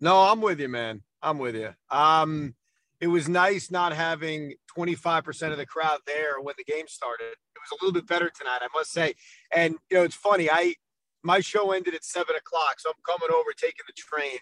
No, 0.00 0.20
I'm 0.20 0.40
with 0.40 0.60
you, 0.60 0.68
man. 0.68 1.02
I'm 1.22 1.38
with 1.38 1.56
you. 1.56 1.74
Um, 1.90 2.54
it 3.00 3.08
was 3.08 3.28
nice 3.28 3.70
not 3.70 3.92
having 3.92 4.54
25% 4.76 5.52
of 5.52 5.58
the 5.58 5.66
crowd 5.66 6.00
there 6.06 6.40
when 6.40 6.54
the 6.56 6.64
game 6.64 6.86
started. 6.88 7.24
It 7.24 7.60
was 7.60 7.78
a 7.78 7.84
little 7.84 7.92
bit 7.92 8.06
better 8.06 8.30
tonight, 8.30 8.60
I 8.62 8.68
must 8.74 8.92
say. 8.92 9.14
And 9.54 9.76
you 9.90 9.98
know, 9.98 10.04
it's 10.04 10.14
funny. 10.14 10.50
I 10.50 10.74
my 11.22 11.40
show 11.40 11.72
ended 11.72 11.94
at 11.94 12.04
seven 12.04 12.36
o'clock, 12.36 12.78
so 12.78 12.90
I'm 12.90 13.02
coming 13.04 13.34
over 13.34 13.50
taking 13.56 13.84
the 13.86 13.92
train, 13.96 14.38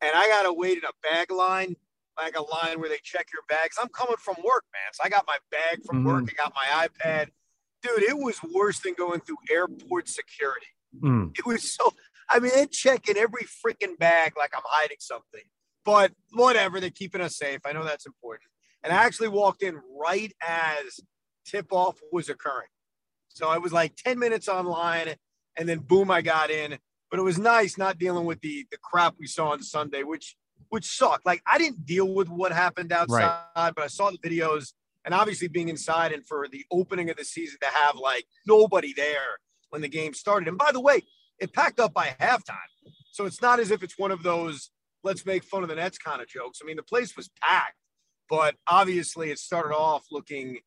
and 0.00 0.12
I 0.14 0.28
gotta 0.28 0.52
wait 0.52 0.78
in 0.78 0.84
a 0.84 0.92
bag 1.02 1.30
line, 1.30 1.76
like 2.16 2.36
a 2.36 2.42
line 2.42 2.80
where 2.80 2.88
they 2.88 2.98
check 3.02 3.28
your 3.32 3.42
bags. 3.48 3.76
I'm 3.80 3.88
coming 3.88 4.16
from 4.18 4.36
work, 4.42 4.64
man. 4.72 4.92
So 4.94 5.02
I 5.04 5.08
got 5.08 5.24
my 5.26 5.36
bag 5.50 5.84
from 5.84 5.98
mm-hmm. 5.98 6.08
work. 6.08 6.24
I 6.30 6.42
got 6.42 6.54
my 6.54 6.88
iPad. 6.88 7.28
Dude, 7.82 8.02
it 8.02 8.16
was 8.16 8.40
worse 8.54 8.80
than 8.80 8.94
going 8.94 9.20
through 9.20 9.36
airport 9.50 10.08
security. 10.08 10.66
Mm. 11.02 11.38
It 11.38 11.44
was 11.44 11.74
so 11.74 11.92
I 12.28 12.40
mean, 12.40 12.52
they're 12.54 12.66
checking 12.66 13.16
every 13.16 13.44
freaking 13.44 13.98
bag 13.98 14.32
like 14.36 14.50
I'm 14.54 14.62
hiding 14.64 14.98
something. 15.00 15.42
But 15.84 16.12
whatever, 16.32 16.80
they're 16.80 16.90
keeping 16.90 17.20
us 17.20 17.36
safe. 17.36 17.60
I 17.64 17.72
know 17.72 17.84
that's 17.84 18.06
important. 18.06 18.50
And 18.82 18.92
I 18.92 19.04
actually 19.04 19.28
walked 19.28 19.62
in 19.62 19.80
right 20.00 20.32
as 20.46 21.00
tip 21.44 21.66
off 21.70 21.98
was 22.12 22.28
occurring. 22.28 22.68
So 23.28 23.48
I 23.48 23.58
was 23.58 23.72
like 23.72 23.94
10 23.96 24.18
minutes 24.18 24.48
online 24.48 25.14
and 25.56 25.68
then 25.68 25.78
boom, 25.78 26.10
I 26.10 26.22
got 26.22 26.50
in. 26.50 26.78
But 27.10 27.20
it 27.20 27.22
was 27.22 27.38
nice 27.38 27.78
not 27.78 27.98
dealing 27.98 28.24
with 28.24 28.40
the 28.40 28.66
the 28.70 28.78
crap 28.78 29.14
we 29.18 29.28
saw 29.28 29.50
on 29.50 29.62
Sunday, 29.62 30.02
which 30.02 30.36
which 30.70 30.86
sucked. 30.86 31.24
Like 31.24 31.40
I 31.46 31.56
didn't 31.56 31.86
deal 31.86 32.12
with 32.12 32.28
what 32.28 32.52
happened 32.52 32.92
outside, 32.92 33.42
right. 33.56 33.72
but 33.74 33.84
I 33.84 33.86
saw 33.86 34.10
the 34.10 34.18
videos 34.18 34.72
and 35.04 35.14
obviously 35.14 35.46
being 35.46 35.68
inside 35.68 36.12
and 36.12 36.26
for 36.26 36.48
the 36.50 36.64
opening 36.70 37.08
of 37.08 37.16
the 37.16 37.24
season 37.24 37.58
to 37.62 37.68
have 37.68 37.96
like 37.96 38.26
nobody 38.44 38.92
there 38.92 39.38
when 39.70 39.82
the 39.82 39.88
game 39.88 40.14
started. 40.14 40.48
And 40.48 40.58
by 40.58 40.72
the 40.72 40.80
way, 40.80 41.02
it 41.38 41.52
packed 41.52 41.80
up 41.80 41.92
by 41.92 42.14
halftime. 42.20 42.56
So 43.12 43.26
it's 43.26 43.40
not 43.40 43.60
as 43.60 43.70
if 43.70 43.82
it's 43.82 43.98
one 43.98 44.10
of 44.10 44.22
those 44.22 44.70
let's 45.06 45.24
make 45.24 45.44
fun 45.44 45.62
of 45.62 45.68
the 45.68 45.74
Nets 45.76 45.98
kind 45.98 46.20
of 46.20 46.28
jokes. 46.28 46.58
I 46.62 46.66
mean, 46.66 46.76
the 46.76 46.82
place 46.82 47.16
was 47.16 47.30
packed, 47.40 47.76
but 48.28 48.56
obviously 48.66 49.30
it 49.30 49.38
started 49.38 49.74
off 49.74 50.04
looking 50.10 50.58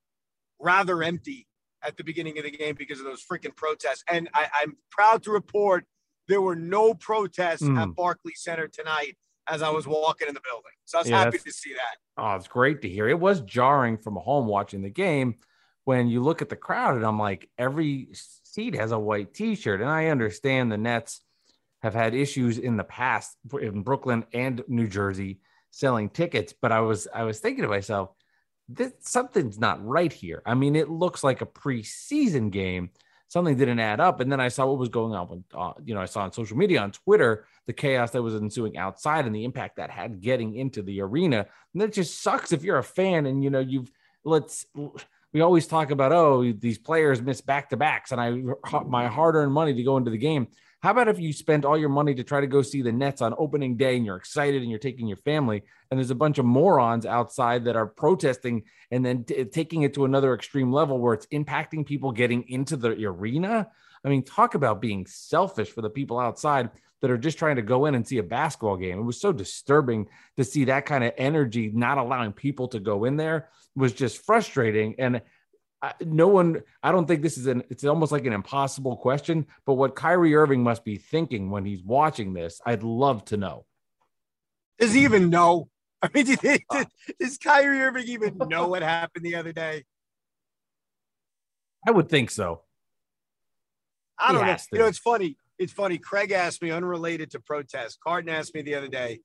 rather 0.59 1.03
empty 1.03 1.45
at 1.83 1.97
the 1.97 2.03
beginning 2.03 2.37
of 2.37 2.45
the 2.45 2.51
game 2.51 2.75
because 2.77 2.99
of 2.99 3.05
those 3.05 3.23
freaking 3.23 3.55
protests. 3.55 4.03
And 4.09 4.29
I, 4.33 4.47
am 4.63 4.77
proud 4.91 5.23
to 5.23 5.31
report 5.31 5.85
there 6.27 6.41
were 6.41 6.55
no 6.55 6.93
protests 6.93 7.63
mm. 7.63 7.77
at 7.77 7.95
Barclays 7.95 8.41
Center 8.41 8.67
tonight 8.67 9.17
as 9.47 9.61
I 9.61 9.69
was 9.69 9.87
walking 9.87 10.27
in 10.27 10.33
the 10.33 10.41
building. 10.41 10.71
So 10.85 10.99
I 10.99 11.01
was 11.01 11.09
yeah, 11.09 11.23
happy 11.23 11.39
to 11.39 11.51
see 11.51 11.73
that. 11.73 12.23
Oh, 12.23 12.35
it's 12.35 12.47
great 12.47 12.81
to 12.83 12.89
hear. 12.89 13.09
It 13.09 13.19
was 13.19 13.41
jarring 13.41 13.97
from 13.97 14.15
home 14.15 14.47
watching 14.47 14.81
the 14.81 14.89
game 14.89 15.35
when 15.85 16.07
you 16.07 16.21
look 16.21 16.41
at 16.41 16.49
the 16.49 16.55
crowd, 16.55 16.97
and 16.97 17.05
I'm 17.05 17.17
like, 17.17 17.49
every 17.57 18.09
seat 18.59 18.75
has 18.75 18.91
a 18.91 18.99
white 18.99 19.33
T-shirt, 19.33 19.79
and 19.79 19.89
I 19.89 20.07
understand 20.07 20.69
the 20.69 20.77
Nets 20.77 21.21
have 21.81 21.93
had 21.93 22.13
issues 22.13 22.57
in 22.57 22.75
the 22.75 22.83
past 22.83 23.37
in 23.61 23.83
Brooklyn 23.83 24.25
and 24.33 24.61
New 24.67 24.87
Jersey 24.87 25.39
selling 25.71 26.09
tickets, 26.09 26.53
but 26.61 26.73
I 26.73 26.81
was 26.81 27.07
I 27.13 27.23
was 27.23 27.39
thinking 27.39 27.63
to 27.63 27.69
myself, 27.69 28.09
this 28.67 28.91
something's 28.99 29.59
not 29.59 29.85
right 29.85 30.11
here. 30.11 30.41
I 30.45 30.55
mean, 30.55 30.75
it 30.75 30.89
looks 30.89 31.23
like 31.23 31.41
a 31.41 31.45
preseason 31.45 32.51
game. 32.51 32.89
Something 33.29 33.55
didn't 33.55 33.79
add 33.79 34.01
up, 34.01 34.19
and 34.19 34.29
then 34.29 34.41
I 34.41 34.49
saw 34.49 34.65
what 34.65 34.79
was 34.79 34.89
going 34.89 35.13
on. 35.13 35.29
With, 35.29 35.43
uh, 35.55 35.73
you 35.85 35.93
know, 35.93 36.01
I 36.01 36.05
saw 36.05 36.23
on 36.23 36.33
social 36.33 36.57
media 36.57 36.81
on 36.81 36.91
Twitter 36.91 37.45
the 37.65 37.73
chaos 37.73 38.11
that 38.11 38.23
was 38.23 38.35
ensuing 38.35 38.77
outside 38.77 39.25
and 39.25 39.33
the 39.33 39.45
impact 39.45 39.77
that 39.77 39.89
had 39.89 40.19
getting 40.19 40.55
into 40.55 40.81
the 40.81 40.99
arena. 40.99 41.45
And 41.73 41.81
that 41.81 41.93
just 41.93 42.21
sucks 42.21 42.51
if 42.51 42.63
you're 42.63 42.79
a 42.79 42.83
fan 42.83 43.25
and 43.25 43.41
you 43.41 43.51
know 43.51 43.59
you've 43.59 43.89
let's 44.25 44.65
we 45.33 45.41
always 45.41 45.67
talk 45.67 45.91
about 45.91 46.11
oh 46.11 46.51
these 46.53 46.77
players 46.77 47.21
miss 47.21 47.41
back 47.41 47.69
to 47.69 47.77
backs 47.77 48.11
and 48.11 48.19
I 48.19 48.31
my 48.31 48.45
mm-hmm. 48.45 49.13
hard 49.13 49.35
earned 49.35 49.53
money 49.53 49.73
to 49.73 49.83
go 49.83 49.97
into 49.97 50.11
the 50.11 50.17
game. 50.17 50.47
How 50.81 50.91
about 50.91 51.09
if 51.09 51.19
you 51.19 51.33
spend 51.33 51.65
all 51.65 51.77
your 51.77 51.89
money 51.89 52.15
to 52.15 52.23
try 52.23 52.39
to 52.39 52.47
go 52.47 52.61
see 52.61 52.81
the 52.81 52.91
Nets 52.91 53.21
on 53.21 53.35
opening 53.37 53.75
day 53.75 53.97
and 53.97 54.05
you're 54.05 54.15
excited 54.15 54.61
and 54.61 54.69
you're 54.71 54.79
taking 54.79 55.07
your 55.07 55.17
family 55.17 55.63
and 55.91 55.99
there's 55.99 56.09
a 56.09 56.15
bunch 56.15 56.37
of 56.37 56.45
morons 56.45 57.05
outside 57.05 57.65
that 57.65 57.75
are 57.75 57.85
protesting 57.85 58.63
and 58.89 59.05
then 59.05 59.25
t- 59.25 59.43
taking 59.43 59.81
it 59.81 59.93
to 59.95 60.05
another 60.05 60.33
extreme 60.33 60.71
level 60.71 60.97
where 60.97 61.13
it's 61.13 61.25
impacting 61.27 61.85
people 61.85 62.13
getting 62.13 62.47
into 62.47 62.77
the 62.77 62.91
arena? 63.05 63.67
I 64.05 64.07
mean, 64.07 64.23
talk 64.23 64.55
about 64.55 64.79
being 64.79 65.05
selfish 65.05 65.69
for 65.69 65.81
the 65.81 65.89
people 65.89 66.17
outside 66.17 66.69
that 67.01 67.11
are 67.11 67.17
just 67.17 67.37
trying 67.37 67.55
to 67.55 67.61
go 67.61 67.85
in 67.85 67.95
and 67.95 68.07
see 68.07 68.17
a 68.17 68.23
basketball 68.23 68.77
game. 68.77 68.99
It 68.99 69.03
was 69.03 69.21
so 69.21 69.31
disturbing 69.31 70.07
to 70.37 70.43
see 70.43 70.65
that 70.65 70.85
kind 70.85 71.03
of 71.03 71.13
energy 71.17 71.71
not 71.73 71.97
allowing 71.97 72.33
people 72.33 72.67
to 72.69 72.79
go 72.79 73.05
in 73.05 73.17
there 73.17 73.49
was 73.75 73.93
just 73.93 74.25
frustrating 74.25 74.95
and 74.99 75.21
I, 75.81 75.93
no 76.01 76.27
one, 76.27 76.61
I 76.83 76.91
don't 76.91 77.07
think 77.07 77.21
this 77.21 77.37
is 77.37 77.47
an, 77.47 77.63
it's 77.69 77.85
almost 77.85 78.11
like 78.11 78.25
an 78.25 78.33
impossible 78.33 78.97
question, 78.97 79.45
but 79.65 79.75
what 79.75 79.95
Kyrie 79.95 80.35
Irving 80.35 80.61
must 80.61 80.83
be 80.83 80.97
thinking 80.97 81.51
when 81.51 81.63
he's 81.63 81.83
watching 81.83 82.33
this, 82.33 82.59
I'd 82.65 82.83
love 82.83 83.23
to 83.25 83.37
know. 83.37 83.65
Does 84.77 84.93
he 84.93 85.05
even 85.05 85.29
know? 85.29 85.69
I 86.01 86.09
mean, 86.13 86.25
does, 86.25 86.59
uh. 86.69 86.85
does 87.19 87.37
Kyrie 87.37 87.81
Irving 87.81 88.07
even 88.07 88.37
know 88.37 88.67
what 88.67 88.81
happened 88.81 89.25
the 89.25 89.35
other 89.35 89.53
day? 89.53 89.85
I 91.87 91.91
would 91.91 92.09
think 92.09 92.29
so. 92.29 92.63
I 94.17 94.33
don't 94.33 94.45
know. 94.45 94.57
You 94.73 94.79
know, 94.79 94.87
it's 94.87 94.97
funny. 94.97 95.37
It's 95.59 95.73
funny. 95.73 95.97
Craig 95.97 96.31
asked 96.31 96.61
me, 96.61 96.71
unrelated 96.71 97.31
to 97.31 97.39
protest. 97.39 97.99
Carton 98.03 98.29
asked 98.29 98.55
me 98.55 98.61
the 98.61 98.75
other 98.75 98.87
day, 98.87 99.19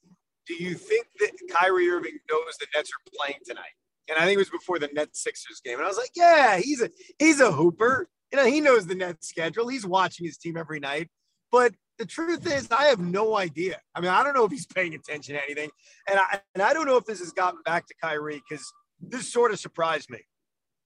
do 0.47 0.55
you 0.55 0.75
think 0.75 1.07
that 1.21 1.31
Kyrie 1.51 1.89
Irving 1.89 2.19
knows 2.31 2.57
the 2.61 2.67
Nets 2.75 2.91
are 2.91 3.11
playing 3.17 3.39
tonight? 3.47 3.73
and 4.09 4.19
I 4.19 4.25
think 4.25 4.37
it 4.37 4.39
was 4.39 4.51
before 4.51 4.79
the 4.79 4.89
Nets 4.93 5.23
Sixers 5.23 5.61
game. 5.65 5.79
And 5.79 5.85
I 5.85 5.89
was 5.89 5.97
like, 5.97 6.11
yeah, 6.15 6.59
he's 6.59 6.83
a 6.83 6.91
he's 7.19 7.41
a 7.41 7.53
hooper. 7.53 8.09
You 8.33 8.39
know, 8.39 8.47
he 8.47 8.61
knows 8.61 8.87
the 8.87 8.95
Nets 8.95 9.29
schedule. 9.29 9.69
He's 9.69 9.87
watching 9.87 10.27
his 10.27 10.37
team 10.37 10.57
every 10.57 10.81
night. 10.81 11.09
But 11.53 11.75
the 11.99 12.07
truth 12.07 12.51
is, 12.51 12.69
I 12.71 12.87
have 12.87 12.99
no 12.99 13.37
idea. 13.37 13.81
I 13.95 14.01
mean, 14.01 14.11
I 14.11 14.25
don't 14.25 14.35
know 14.35 14.45
if 14.45 14.51
he's 14.51 14.67
paying 14.67 14.95
attention 14.95 15.37
to 15.37 15.43
anything, 15.43 15.71
and 16.09 16.19
I 16.19 16.41
and 16.55 16.63
I 16.63 16.75
don't 16.75 16.87
know 16.87 16.97
if 16.97 17.05
this 17.05 17.21
has 17.21 17.33
gotten 17.33 17.61
back 17.65 17.87
to 17.87 17.95
Kyrie 18.03 18.43
because 18.49 18.65
this 19.01 19.33
sort 19.33 19.53
of 19.53 19.59
surprised 19.59 20.11
me. 20.11 20.21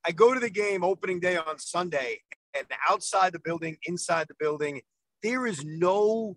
I 0.07 0.13
go 0.13 0.33
to 0.33 0.41
the 0.41 0.51
game 0.51 0.85
opening 0.85 1.21
day 1.21 1.37
on 1.37 1.59
Sunday, 1.59 2.21
and 2.57 2.67
outside 2.89 3.33
the 3.33 3.41
building, 3.41 3.77
inside 3.87 4.29
the 4.29 4.37
building, 4.39 4.81
there 5.23 5.47
is 5.47 5.65
no 5.65 6.37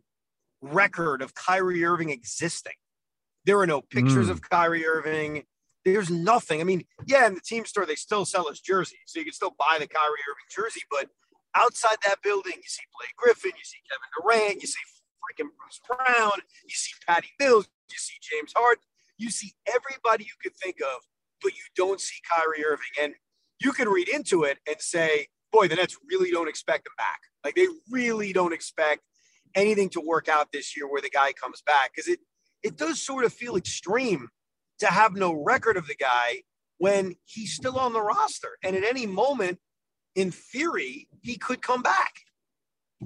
record 0.61 1.21
of 1.21 1.33
Kyrie 1.33 1.83
Irving 1.83 2.09
existing. 2.09 2.73
There 3.45 3.59
are 3.59 3.67
no 3.67 3.81
pictures 3.81 4.27
mm. 4.27 4.31
of 4.31 4.41
Kyrie 4.41 4.85
Irving. 4.85 5.43
There's 5.83 6.11
nothing. 6.11 6.61
I 6.61 6.63
mean, 6.63 6.83
yeah, 7.07 7.25
in 7.25 7.33
the 7.33 7.41
team 7.41 7.65
store, 7.65 7.85
they 7.85 7.95
still 7.95 8.25
sell 8.25 8.47
his 8.49 8.59
jersey. 8.59 8.97
So 9.07 9.19
you 9.19 9.25
can 9.25 9.33
still 9.33 9.55
buy 9.57 9.77
the 9.79 9.87
Kyrie 9.87 10.21
Irving 10.29 10.49
jersey. 10.55 10.81
But 10.91 11.09
outside 11.55 11.97
that 12.05 12.21
building, 12.21 12.53
you 12.55 12.67
see 12.67 12.83
Blake 12.99 13.15
Griffin, 13.17 13.51
you 13.57 13.63
see 13.63 13.79
Kevin 13.89 14.09
Durant, 14.15 14.61
you 14.61 14.67
see 14.67 14.79
freaking 15.21 15.49
Bruce 15.57 15.81
Brown, 15.87 16.31
you 16.63 16.75
see 16.75 16.93
Patty 17.07 17.29
Mills, 17.39 17.67
you 17.89 17.97
see 17.97 18.15
James 18.21 18.53
Harden, 18.55 18.83
you 19.17 19.29
see 19.29 19.53
everybody 19.67 20.25
you 20.25 20.33
could 20.41 20.55
think 20.57 20.77
of, 20.81 21.01
but 21.41 21.53
you 21.53 21.63
don't 21.75 21.99
see 21.99 22.19
Kyrie 22.29 22.63
Irving. 22.63 22.85
And 23.01 23.13
you 23.59 23.71
can 23.71 23.89
read 23.89 24.09
into 24.09 24.43
it 24.43 24.59
and 24.67 24.77
say, 24.79 25.27
boy, 25.51 25.67
the 25.67 25.75
Nets 25.75 25.97
really 26.09 26.31
don't 26.31 26.47
expect 26.47 26.87
him 26.87 26.93
back. 26.97 27.19
Like 27.43 27.55
they 27.55 27.67
really 27.89 28.33
don't 28.33 28.53
expect 28.53 29.01
anything 29.55 29.89
to 29.89 30.01
work 30.01 30.29
out 30.29 30.51
this 30.51 30.75
year 30.75 30.89
where 30.89 31.01
the 31.01 31.09
guy 31.09 31.33
comes 31.33 31.61
back. 31.65 31.91
Because 31.93 32.07
it 32.07 32.19
it 32.63 32.77
does 32.77 33.01
sort 33.01 33.25
of 33.25 33.33
feel 33.33 33.55
extreme 33.55 34.29
to 34.79 34.87
have 34.87 35.13
no 35.13 35.33
record 35.33 35.77
of 35.77 35.87
the 35.87 35.95
guy 35.95 36.41
when 36.77 37.15
he's 37.25 37.53
still 37.53 37.77
on 37.77 37.93
the 37.93 38.01
roster. 38.01 38.57
And 38.63 38.75
at 38.75 38.83
any 38.83 39.05
moment, 39.05 39.59
in 40.15 40.31
theory, 40.31 41.07
he 41.21 41.37
could 41.37 41.61
come 41.61 41.81
back. 41.81 42.13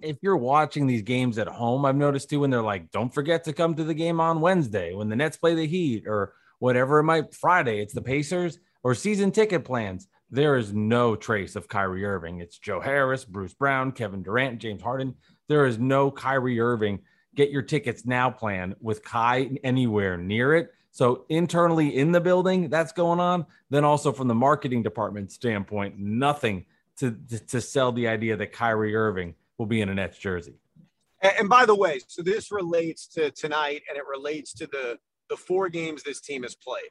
If 0.01 0.17
you're 0.21 0.37
watching 0.37 0.87
these 0.87 1.03
games 1.03 1.37
at 1.37 1.47
home, 1.47 1.85
I've 1.85 1.95
noticed 1.95 2.29
too 2.29 2.41
when 2.41 2.49
they're 2.49 2.61
like, 2.61 2.91
don't 2.91 3.13
forget 3.13 3.45
to 3.45 3.53
come 3.53 3.75
to 3.75 3.83
the 3.83 3.93
game 3.93 4.19
on 4.19 4.41
Wednesday 4.41 4.93
when 4.93 5.09
the 5.09 5.15
Nets 5.15 5.37
play 5.37 5.55
the 5.55 5.67
Heat 5.67 6.03
or 6.05 6.33
whatever 6.59 6.99
it 6.99 7.03
might 7.03 7.33
Friday, 7.33 7.81
it's 7.81 7.93
the 7.93 8.01
Pacers 8.01 8.59
or 8.83 8.93
season 8.93 9.31
ticket 9.31 9.63
plans. 9.63 10.07
There 10.31 10.57
is 10.57 10.73
no 10.73 11.15
trace 11.15 11.55
of 11.55 11.67
Kyrie 11.67 12.05
Irving. 12.05 12.39
It's 12.39 12.57
Joe 12.57 12.79
Harris, 12.79 13.23
Bruce 13.23 13.53
Brown, 13.53 13.91
Kevin 13.91 14.23
Durant, 14.23 14.59
James 14.59 14.81
Harden. 14.81 15.15
There 15.47 15.65
is 15.65 15.77
no 15.77 16.11
Kyrie 16.11 16.59
Irving. 16.59 16.99
Get 17.35 17.51
your 17.51 17.61
tickets 17.61 18.05
now 18.05 18.29
plan 18.29 18.75
with 18.79 19.03
Kai 19.03 19.57
anywhere 19.63 20.17
near 20.17 20.55
it. 20.55 20.73
So 20.91 21.25
internally 21.29 21.97
in 21.97 22.11
the 22.11 22.21
building, 22.21 22.69
that's 22.69 22.93
going 22.93 23.19
on. 23.19 23.45
Then 23.69 23.83
also 23.83 24.11
from 24.11 24.27
the 24.27 24.35
marketing 24.35 24.81
department 24.81 25.31
standpoint, 25.31 25.99
nothing 25.99 26.65
to, 26.97 27.17
to, 27.29 27.39
to 27.47 27.61
sell 27.61 27.91
the 27.91 28.07
idea 28.07 28.37
that 28.37 28.53
Kyrie 28.53 28.95
Irving 28.95 29.35
will 29.57 29.65
be 29.65 29.81
in 29.81 29.89
a 29.89 29.93
Nets 29.93 30.17
jersey. 30.17 30.55
And, 31.21 31.49
by 31.49 31.65
the 31.65 31.75
way, 31.75 31.99
so 32.07 32.21
this 32.21 32.51
relates 32.51 33.07
to 33.07 33.31
tonight 33.31 33.81
and 33.89 33.97
it 33.97 34.03
relates 34.09 34.53
to 34.53 34.67
the 34.67 34.97
the 35.29 35.35
four 35.35 35.69
games 35.69 36.03
this 36.03 36.21
team 36.21 36.43
has 36.43 36.55
played. 36.55 36.89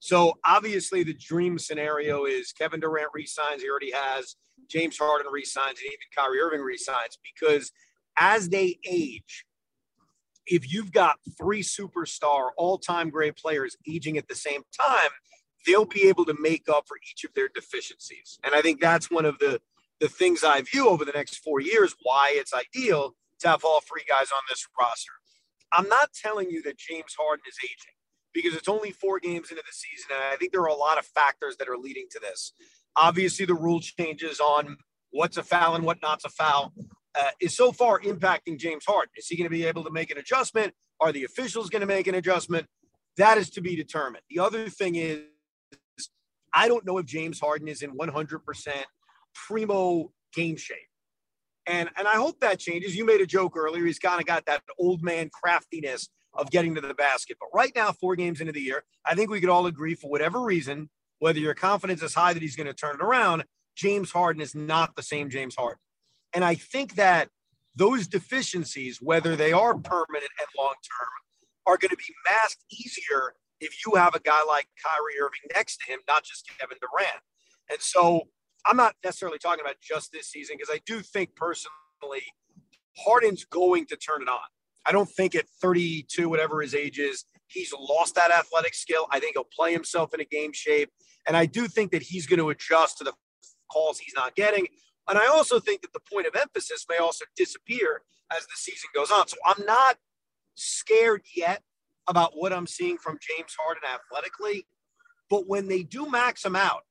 So 0.00 0.34
obviously 0.44 1.02
the 1.02 1.14
dream 1.14 1.58
scenario 1.58 2.24
is 2.24 2.52
Kevin 2.52 2.80
Durant 2.80 3.10
resigns, 3.12 3.62
he 3.62 3.70
already 3.70 3.92
has. 3.92 4.36
James 4.68 4.98
Harden 4.98 5.30
resigns, 5.32 5.78
and 5.78 5.86
even 5.86 5.98
Kyrie 6.14 6.40
Irving 6.40 6.60
resigns 6.60 7.18
because 7.22 7.72
as 8.18 8.48
they 8.48 8.78
age, 8.88 9.44
if 10.46 10.72
you've 10.72 10.92
got 10.92 11.16
three 11.38 11.62
superstar, 11.62 12.50
all 12.56 12.78
time 12.78 13.10
great 13.10 13.36
players 13.36 13.76
aging 13.88 14.18
at 14.18 14.28
the 14.28 14.34
same 14.34 14.62
time, 14.78 15.10
they'll 15.66 15.84
be 15.84 16.08
able 16.08 16.24
to 16.24 16.34
make 16.40 16.68
up 16.68 16.84
for 16.86 16.96
each 17.10 17.24
of 17.24 17.34
their 17.34 17.48
deficiencies. 17.54 18.38
And 18.44 18.54
I 18.54 18.62
think 18.62 18.80
that's 18.80 19.10
one 19.10 19.26
of 19.26 19.38
the, 19.38 19.60
the 20.00 20.08
things 20.08 20.42
I 20.42 20.62
view 20.62 20.88
over 20.88 21.04
the 21.04 21.12
next 21.12 21.36
four 21.36 21.60
years 21.60 21.94
why 22.02 22.32
it's 22.34 22.52
ideal 22.54 23.14
to 23.40 23.48
have 23.48 23.64
all 23.64 23.80
three 23.80 24.04
guys 24.08 24.28
on 24.32 24.42
this 24.48 24.66
roster. 24.80 25.12
I'm 25.72 25.88
not 25.88 26.10
telling 26.12 26.50
you 26.50 26.62
that 26.62 26.78
James 26.78 27.14
Harden 27.18 27.44
is 27.46 27.56
aging 27.62 27.97
because 28.42 28.56
it's 28.56 28.68
only 28.68 28.90
four 28.90 29.18
games 29.18 29.50
into 29.50 29.62
the 29.66 29.72
season. 29.72 30.10
And 30.12 30.22
I 30.32 30.36
think 30.36 30.52
there 30.52 30.62
are 30.62 30.68
a 30.68 30.74
lot 30.74 30.98
of 30.98 31.06
factors 31.06 31.56
that 31.58 31.68
are 31.68 31.76
leading 31.76 32.06
to 32.10 32.20
this. 32.20 32.52
Obviously, 32.96 33.46
the 33.46 33.54
rule 33.54 33.80
changes 33.80 34.40
on 34.40 34.76
what's 35.10 35.36
a 35.36 35.42
foul 35.42 35.74
and 35.74 35.84
what 35.84 35.98
not's 36.02 36.24
a 36.24 36.28
foul 36.28 36.72
uh, 37.18 37.30
is 37.40 37.56
so 37.56 37.72
far 37.72 38.00
impacting 38.00 38.58
James 38.58 38.84
Harden. 38.86 39.10
Is 39.16 39.26
he 39.26 39.36
going 39.36 39.46
to 39.46 39.50
be 39.50 39.64
able 39.64 39.84
to 39.84 39.90
make 39.90 40.10
an 40.10 40.18
adjustment? 40.18 40.74
Are 41.00 41.12
the 41.12 41.24
officials 41.24 41.70
going 41.70 41.80
to 41.80 41.86
make 41.86 42.06
an 42.06 42.14
adjustment? 42.14 42.66
That 43.16 43.38
is 43.38 43.50
to 43.50 43.60
be 43.60 43.76
determined. 43.76 44.22
The 44.30 44.40
other 44.40 44.68
thing 44.68 44.94
is, 44.94 45.20
I 46.54 46.68
don't 46.68 46.86
know 46.86 46.98
if 46.98 47.06
James 47.06 47.40
Harden 47.40 47.68
is 47.68 47.82
in 47.82 47.96
100% 47.96 48.68
primo 49.34 50.12
game 50.34 50.56
shape. 50.56 50.78
And, 51.66 51.90
and 51.96 52.08
I 52.08 52.14
hope 52.14 52.40
that 52.40 52.58
changes. 52.58 52.96
You 52.96 53.04
made 53.04 53.20
a 53.20 53.26
joke 53.26 53.56
earlier. 53.56 53.84
He's 53.84 53.98
kind 53.98 54.20
of 54.20 54.26
got 54.26 54.46
that 54.46 54.62
old 54.78 55.02
man 55.02 55.30
craftiness 55.32 56.08
of 56.38 56.50
getting 56.50 56.74
to 56.76 56.80
the 56.80 56.94
basket. 56.94 57.36
But 57.38 57.48
right 57.52 57.72
now, 57.74 57.92
four 57.92 58.16
games 58.16 58.40
into 58.40 58.52
the 58.52 58.60
year, 58.60 58.84
I 59.04 59.14
think 59.14 59.30
we 59.30 59.40
could 59.40 59.50
all 59.50 59.66
agree 59.66 59.94
for 59.94 60.08
whatever 60.10 60.40
reason, 60.40 60.88
whether 61.18 61.38
your 61.38 61.54
confidence 61.54 62.02
is 62.02 62.14
high 62.14 62.32
that 62.32 62.42
he's 62.42 62.56
going 62.56 62.68
to 62.68 62.74
turn 62.74 62.94
it 62.94 63.02
around, 63.02 63.44
James 63.76 64.12
Harden 64.12 64.40
is 64.40 64.54
not 64.54 64.96
the 64.96 65.02
same 65.02 65.28
James 65.28 65.56
Harden. 65.56 65.80
And 66.32 66.44
I 66.44 66.54
think 66.54 66.94
that 66.94 67.28
those 67.74 68.06
deficiencies, 68.06 68.98
whether 69.02 69.36
they 69.36 69.52
are 69.52 69.74
permanent 69.74 70.30
and 70.38 70.48
long 70.56 70.74
term, 70.74 71.08
are 71.66 71.76
going 71.76 71.90
to 71.90 71.96
be 71.96 72.14
masked 72.30 72.64
easier 72.72 73.34
if 73.60 73.84
you 73.84 73.94
have 73.96 74.14
a 74.14 74.20
guy 74.20 74.40
like 74.46 74.68
Kyrie 74.82 75.20
Irving 75.20 75.50
next 75.54 75.78
to 75.78 75.92
him, 75.92 76.00
not 76.08 76.24
just 76.24 76.48
Kevin 76.58 76.78
Durant. 76.80 77.20
And 77.70 77.80
so 77.80 78.28
I'm 78.66 78.76
not 78.76 78.94
necessarily 79.04 79.38
talking 79.38 79.64
about 79.64 79.76
just 79.82 80.12
this 80.12 80.28
season 80.28 80.56
because 80.58 80.74
I 80.74 80.80
do 80.86 81.00
think 81.00 81.34
personally 81.34 82.22
Harden's 82.96 83.44
going 83.44 83.86
to 83.86 83.96
turn 83.96 84.22
it 84.22 84.28
on. 84.28 84.38
I 84.88 84.92
don't 84.92 85.08
think 85.08 85.34
at 85.34 85.44
32, 85.60 86.28
whatever 86.28 86.62
his 86.62 86.74
age 86.74 86.98
is, 86.98 87.24
he's 87.46 87.74
lost 87.78 88.14
that 88.14 88.30
athletic 88.30 88.74
skill. 88.74 89.06
I 89.10 89.20
think 89.20 89.34
he'll 89.34 89.44
play 89.44 89.72
himself 89.72 90.14
in 90.14 90.20
a 90.20 90.24
game 90.24 90.52
shape. 90.54 90.90
And 91.26 91.36
I 91.36 91.44
do 91.44 91.68
think 91.68 91.92
that 91.92 92.02
he's 92.02 92.26
going 92.26 92.38
to 92.38 92.48
adjust 92.48 92.98
to 92.98 93.04
the 93.04 93.12
calls 93.70 93.98
he's 93.98 94.14
not 94.14 94.34
getting. 94.34 94.66
And 95.06 95.18
I 95.18 95.26
also 95.26 95.60
think 95.60 95.82
that 95.82 95.92
the 95.92 96.00
point 96.10 96.26
of 96.26 96.34
emphasis 96.34 96.86
may 96.88 96.96
also 96.96 97.26
disappear 97.36 98.02
as 98.34 98.44
the 98.44 98.56
season 98.56 98.88
goes 98.94 99.10
on. 99.10 99.28
So 99.28 99.36
I'm 99.44 99.64
not 99.66 99.96
scared 100.54 101.22
yet 101.36 101.62
about 102.08 102.32
what 102.34 102.52
I'm 102.52 102.66
seeing 102.66 102.96
from 102.96 103.18
James 103.20 103.54
Harden 103.60 103.82
athletically. 103.84 104.66
But 105.28 105.46
when 105.46 105.68
they 105.68 105.82
do 105.82 106.10
max 106.10 106.44
him 106.44 106.56
out, 106.56 106.82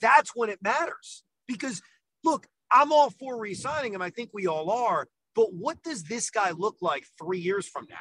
that's 0.00 0.32
when 0.34 0.48
it 0.48 0.62
matters. 0.62 1.22
Because 1.46 1.82
look, 2.24 2.46
I'm 2.72 2.92
all 2.92 3.10
for 3.10 3.38
re-signing 3.38 3.94
him. 3.94 4.02
I 4.02 4.10
think 4.10 4.30
we 4.32 4.46
all 4.46 4.70
are. 4.70 5.06
But 5.40 5.54
what 5.54 5.82
does 5.82 6.02
this 6.02 6.28
guy 6.28 6.50
look 6.50 6.76
like 6.82 7.06
three 7.18 7.38
years 7.38 7.66
from 7.66 7.86
now? 7.88 7.96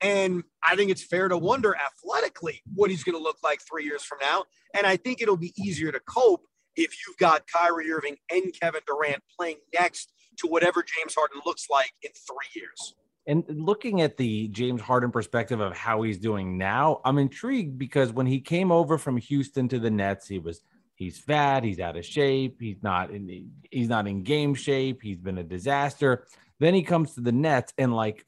And 0.00 0.42
I 0.60 0.74
think 0.74 0.90
it's 0.90 1.04
fair 1.04 1.28
to 1.28 1.38
wonder 1.38 1.76
athletically 1.76 2.62
what 2.74 2.90
he's 2.90 3.04
going 3.04 3.16
to 3.16 3.22
look 3.22 3.36
like 3.44 3.60
three 3.60 3.84
years 3.84 4.02
from 4.02 4.18
now. 4.20 4.42
And 4.74 4.84
I 4.84 4.96
think 4.96 5.22
it'll 5.22 5.36
be 5.36 5.52
easier 5.56 5.92
to 5.92 6.00
cope 6.00 6.42
if 6.74 6.96
you've 7.06 7.16
got 7.16 7.44
Kyrie 7.46 7.92
Irving 7.92 8.16
and 8.28 8.52
Kevin 8.60 8.80
Durant 8.88 9.22
playing 9.38 9.58
next 9.72 10.12
to 10.38 10.48
whatever 10.48 10.82
James 10.82 11.14
Harden 11.14 11.42
looks 11.46 11.66
like 11.70 11.92
in 12.02 12.10
three 12.10 12.60
years. 12.60 12.96
And 13.28 13.44
looking 13.48 14.00
at 14.00 14.16
the 14.16 14.48
James 14.48 14.80
Harden 14.80 15.12
perspective 15.12 15.60
of 15.60 15.76
how 15.76 16.02
he's 16.02 16.18
doing 16.18 16.58
now, 16.58 17.00
I'm 17.04 17.18
intrigued 17.18 17.78
because 17.78 18.12
when 18.12 18.26
he 18.26 18.40
came 18.40 18.72
over 18.72 18.98
from 18.98 19.16
Houston 19.16 19.68
to 19.68 19.78
the 19.78 19.92
Nets, 19.92 20.26
he 20.26 20.40
was 20.40 20.62
he's 20.98 21.18
fat, 21.18 21.62
he's 21.62 21.78
out 21.78 21.96
of 21.96 22.04
shape, 22.04 22.56
he's 22.60 22.82
not 22.82 23.10
in 23.10 23.52
he's 23.70 23.88
not 23.88 24.06
in 24.08 24.24
game 24.24 24.54
shape, 24.54 25.00
he's 25.02 25.18
been 25.18 25.38
a 25.38 25.44
disaster. 25.44 26.26
Then 26.60 26.74
he 26.74 26.82
comes 26.82 27.14
to 27.14 27.20
the 27.20 27.32
Nets 27.32 27.72
and 27.78 27.94
like 27.94 28.24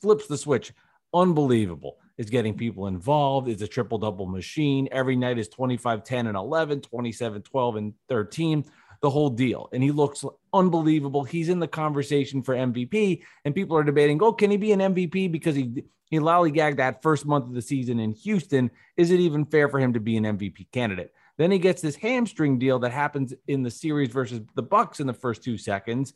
flips 0.00 0.26
the 0.26 0.38
switch. 0.38 0.72
Unbelievable. 1.12 1.96
Is 2.18 2.28
getting 2.28 2.54
people 2.54 2.86
involved. 2.86 3.48
It's 3.48 3.62
a 3.62 3.66
triple 3.66 3.96
double 3.96 4.26
machine. 4.26 4.90
Every 4.92 5.16
night 5.16 5.38
is 5.38 5.48
25, 5.48 6.04
10, 6.04 6.26
and 6.26 6.36
11, 6.36 6.82
27, 6.82 7.40
12, 7.40 7.76
and 7.76 7.94
13 8.10 8.64
the 9.00 9.10
whole 9.10 9.30
deal. 9.30 9.68
And 9.72 9.82
he 9.82 9.90
looks 9.90 10.24
unbelievable. 10.52 11.24
He's 11.24 11.48
in 11.48 11.58
the 11.58 11.68
conversation 11.68 12.42
for 12.42 12.54
MVP, 12.54 13.22
and 13.44 13.54
people 13.54 13.76
are 13.76 13.82
debating, 13.82 14.22
oh, 14.22 14.32
can 14.32 14.50
he 14.50 14.56
be 14.56 14.72
an 14.72 14.80
MVP 14.80 15.32
because 15.32 15.56
he 15.56 15.84
he 16.10 16.18
lollygagged 16.18 16.78
that 16.78 17.02
first 17.02 17.24
month 17.24 17.46
of 17.46 17.54
the 17.54 17.62
season 17.62 18.00
in 18.00 18.12
Houston? 18.12 18.70
Is 18.96 19.12
it 19.12 19.20
even 19.20 19.46
fair 19.46 19.68
for 19.68 19.78
him 19.78 19.92
to 19.92 20.00
be 20.00 20.16
an 20.16 20.24
MVP 20.24 20.66
candidate? 20.72 21.12
Then 21.38 21.52
he 21.52 21.58
gets 21.58 21.80
this 21.80 21.94
hamstring 21.94 22.58
deal 22.58 22.80
that 22.80 22.90
happens 22.90 23.32
in 23.46 23.62
the 23.62 23.70
series 23.70 24.10
versus 24.10 24.40
the 24.56 24.62
Bucks 24.62 24.98
in 24.98 25.06
the 25.06 25.14
first 25.14 25.44
two 25.44 25.56
seconds. 25.56 26.12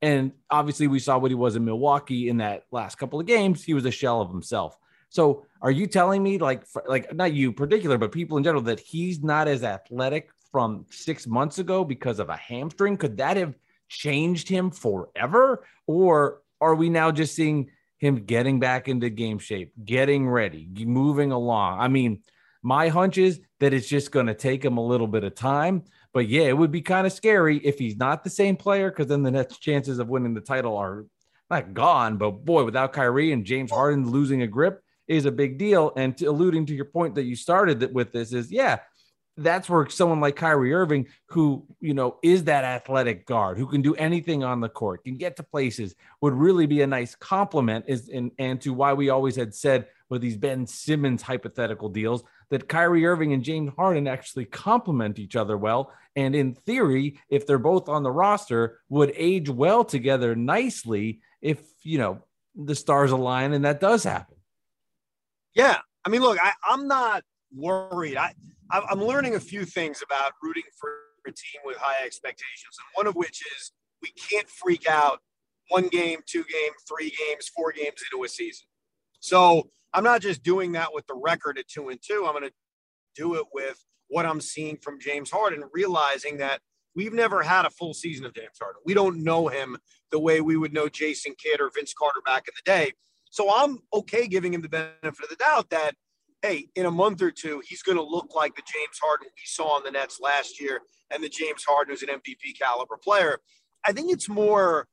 And 0.00 0.32
obviously, 0.50 0.86
we 0.86 1.00
saw 1.00 1.18
what 1.18 1.30
he 1.30 1.34
was 1.34 1.56
in 1.56 1.64
Milwaukee 1.64 2.28
in 2.28 2.36
that 2.38 2.64
last 2.70 2.96
couple 2.96 3.18
of 3.18 3.26
games. 3.26 3.64
He 3.64 3.74
was 3.74 3.84
a 3.84 3.90
shell 3.90 4.20
of 4.20 4.30
himself. 4.30 4.76
So, 5.08 5.46
are 5.60 5.70
you 5.70 5.86
telling 5.86 6.22
me, 6.22 6.38
like, 6.38 6.64
like 6.86 7.14
not 7.14 7.32
you 7.32 7.52
particular, 7.52 7.98
but 7.98 8.12
people 8.12 8.36
in 8.36 8.44
general, 8.44 8.62
that 8.62 8.80
he's 8.80 9.22
not 9.22 9.48
as 9.48 9.64
athletic 9.64 10.30
from 10.52 10.86
six 10.90 11.26
months 11.26 11.58
ago 11.58 11.84
because 11.84 12.18
of 12.20 12.28
a 12.28 12.36
hamstring? 12.36 12.96
Could 12.96 13.16
that 13.16 13.36
have 13.36 13.54
changed 13.88 14.48
him 14.48 14.70
forever? 14.70 15.64
Or 15.86 16.42
are 16.60 16.74
we 16.74 16.90
now 16.90 17.10
just 17.10 17.34
seeing 17.34 17.70
him 17.98 18.24
getting 18.24 18.60
back 18.60 18.86
into 18.88 19.10
game 19.10 19.38
shape, 19.38 19.72
getting 19.84 20.28
ready, 20.28 20.68
moving 20.76 21.32
along? 21.32 21.80
I 21.80 21.88
mean, 21.88 22.22
my 22.62 22.88
hunch 22.88 23.18
is 23.18 23.40
that 23.60 23.72
it's 23.72 23.88
just 23.88 24.12
going 24.12 24.26
to 24.26 24.34
take 24.34 24.64
him 24.64 24.76
a 24.76 24.86
little 24.86 25.06
bit 25.06 25.24
of 25.24 25.34
time. 25.34 25.84
But 26.14 26.28
yeah, 26.28 26.44
it 26.44 26.56
would 26.56 26.72
be 26.72 26.80
kind 26.80 27.06
of 27.06 27.12
scary 27.12 27.58
if 27.58 27.78
he's 27.78 27.96
not 27.96 28.24
the 28.24 28.30
same 28.30 28.56
player 28.56 28.90
because 28.90 29.06
then 29.06 29.22
the 29.22 29.30
next 29.30 29.58
chances 29.58 29.98
of 29.98 30.08
winning 30.08 30.34
the 30.34 30.40
title 30.40 30.76
are 30.76 31.04
not 31.50 31.74
gone. 31.74 32.16
But 32.16 32.44
boy, 32.44 32.64
without 32.64 32.92
Kyrie 32.92 33.32
and 33.32 33.44
James 33.44 33.70
Harden 33.70 34.10
losing 34.10 34.42
a 34.42 34.46
grip 34.46 34.82
is 35.06 35.26
a 35.26 35.32
big 35.32 35.58
deal. 35.58 35.92
And 35.96 36.16
to, 36.18 36.26
alluding 36.26 36.66
to 36.66 36.74
your 36.74 36.86
point 36.86 37.14
that 37.16 37.24
you 37.24 37.36
started 37.36 37.94
with 37.94 38.12
this 38.12 38.32
is, 38.32 38.50
yeah, 38.50 38.78
that's 39.36 39.68
where 39.68 39.88
someone 39.88 40.20
like 40.20 40.36
Kyrie 40.36 40.74
Irving, 40.74 41.06
who 41.26 41.64
you 41.80 41.94
know 41.94 42.18
is 42.22 42.44
that 42.44 42.64
athletic 42.64 43.24
guard, 43.24 43.56
who 43.56 43.66
can 43.66 43.82
do 43.82 43.94
anything 43.94 44.42
on 44.42 44.60
the 44.60 44.68
court, 44.68 45.04
can 45.04 45.16
get 45.16 45.36
to 45.36 45.42
places, 45.42 45.94
would 46.20 46.34
really 46.34 46.66
be 46.66 46.82
a 46.82 46.86
nice 46.86 47.14
compliment. 47.14 47.84
Is 47.86 48.08
and 48.08 48.32
and 48.38 48.60
to 48.62 48.72
why 48.74 48.94
we 48.94 49.10
always 49.10 49.36
had 49.36 49.54
said 49.54 49.86
with 50.08 50.22
these 50.22 50.36
Ben 50.36 50.66
Simmons 50.66 51.22
hypothetical 51.22 51.88
deals 51.88 52.22
that 52.50 52.68
Kyrie 52.68 53.06
Irving 53.06 53.32
and 53.32 53.44
James 53.44 53.72
Harden 53.76 54.06
actually 54.06 54.46
complement 54.46 55.18
each 55.18 55.36
other 55.36 55.56
well, 55.56 55.92
and 56.16 56.34
in 56.34 56.54
theory, 56.54 57.20
if 57.28 57.46
they're 57.46 57.58
both 57.58 57.88
on 57.88 58.02
the 58.02 58.10
roster, 58.10 58.80
would 58.88 59.12
age 59.14 59.48
well 59.48 59.84
together 59.84 60.34
nicely 60.34 61.20
if 61.40 61.60
you 61.82 61.98
know 61.98 62.24
the 62.54 62.74
stars 62.74 63.12
align 63.12 63.52
and 63.52 63.64
that 63.64 63.80
does 63.80 64.04
happen. 64.04 64.36
Yeah, 65.54 65.78
I 66.04 66.08
mean, 66.08 66.22
look, 66.22 66.38
I, 66.40 66.52
I'm 66.64 66.88
not 66.88 67.22
worried. 67.54 68.16
I 68.16 68.34
I'm 68.70 69.02
learning 69.02 69.34
a 69.34 69.40
few 69.40 69.64
things 69.64 70.02
about 70.04 70.32
rooting 70.42 70.64
for 70.78 70.90
a 71.26 71.30
team 71.30 71.60
with 71.64 71.76
high 71.78 72.04
expectations, 72.04 72.76
and 72.78 72.86
one 72.94 73.06
of 73.06 73.14
which 73.14 73.42
is 73.56 73.72
we 74.02 74.10
can't 74.10 74.48
freak 74.48 74.88
out 74.88 75.20
one 75.68 75.88
game, 75.88 76.20
two 76.26 76.44
game, 76.44 76.72
three 76.88 77.10
games, 77.10 77.48
four 77.54 77.72
games 77.72 78.02
into 78.10 78.24
a 78.24 78.28
season. 78.28 78.66
So 79.20 79.70
I'm 79.92 80.04
not 80.04 80.20
just 80.20 80.42
doing 80.42 80.72
that 80.72 80.92
with 80.92 81.06
the 81.06 81.14
record 81.14 81.58
at 81.58 81.68
two 81.68 81.88
and 81.88 82.00
two. 82.02 82.24
I'm 82.26 82.32
going 82.32 82.44
to 82.44 82.52
do 83.16 83.34
it 83.34 83.46
with 83.52 83.82
what 84.08 84.26
I'm 84.26 84.40
seeing 84.40 84.76
from 84.76 85.00
James 85.00 85.30
Harden, 85.30 85.64
realizing 85.72 86.38
that 86.38 86.60
we've 86.94 87.12
never 87.12 87.42
had 87.42 87.64
a 87.64 87.70
full 87.70 87.94
season 87.94 88.26
of 88.26 88.34
James 88.34 88.58
Harden. 88.60 88.80
We 88.84 88.94
don't 88.94 89.22
know 89.22 89.48
him 89.48 89.76
the 90.10 90.18
way 90.18 90.40
we 90.40 90.56
would 90.56 90.72
know 90.72 90.88
Jason 90.88 91.34
Kidd 91.38 91.60
or 91.60 91.70
Vince 91.74 91.94
Carter 91.98 92.20
back 92.24 92.44
in 92.48 92.54
the 92.56 92.70
day. 92.70 92.92
So 93.30 93.52
I'm 93.54 93.78
okay 93.92 94.26
giving 94.26 94.54
him 94.54 94.62
the 94.62 94.68
benefit 94.68 95.24
of 95.24 95.28
the 95.28 95.36
doubt 95.36 95.70
that 95.70 95.94
hey, 96.42 96.68
in 96.76 96.86
a 96.86 96.90
month 96.90 97.20
or 97.20 97.30
two, 97.30 97.60
he's 97.66 97.82
going 97.82 97.98
to 97.98 98.04
look 98.04 98.34
like 98.34 98.54
the 98.54 98.62
James 98.62 98.98
Harden 99.02 99.26
we 99.26 99.42
saw 99.44 99.76
on 99.76 99.82
the 99.82 99.90
Nets 99.90 100.20
last 100.20 100.60
year 100.60 100.80
and 101.10 101.22
the 101.22 101.28
James 101.28 101.64
Harden 101.66 101.92
who's 101.92 102.02
an 102.02 102.08
MVP 102.08 102.58
caliber 102.60 102.96
player. 102.96 103.40
I 103.84 103.92
think 103.92 104.12
it's 104.12 104.28
more, 104.28 104.86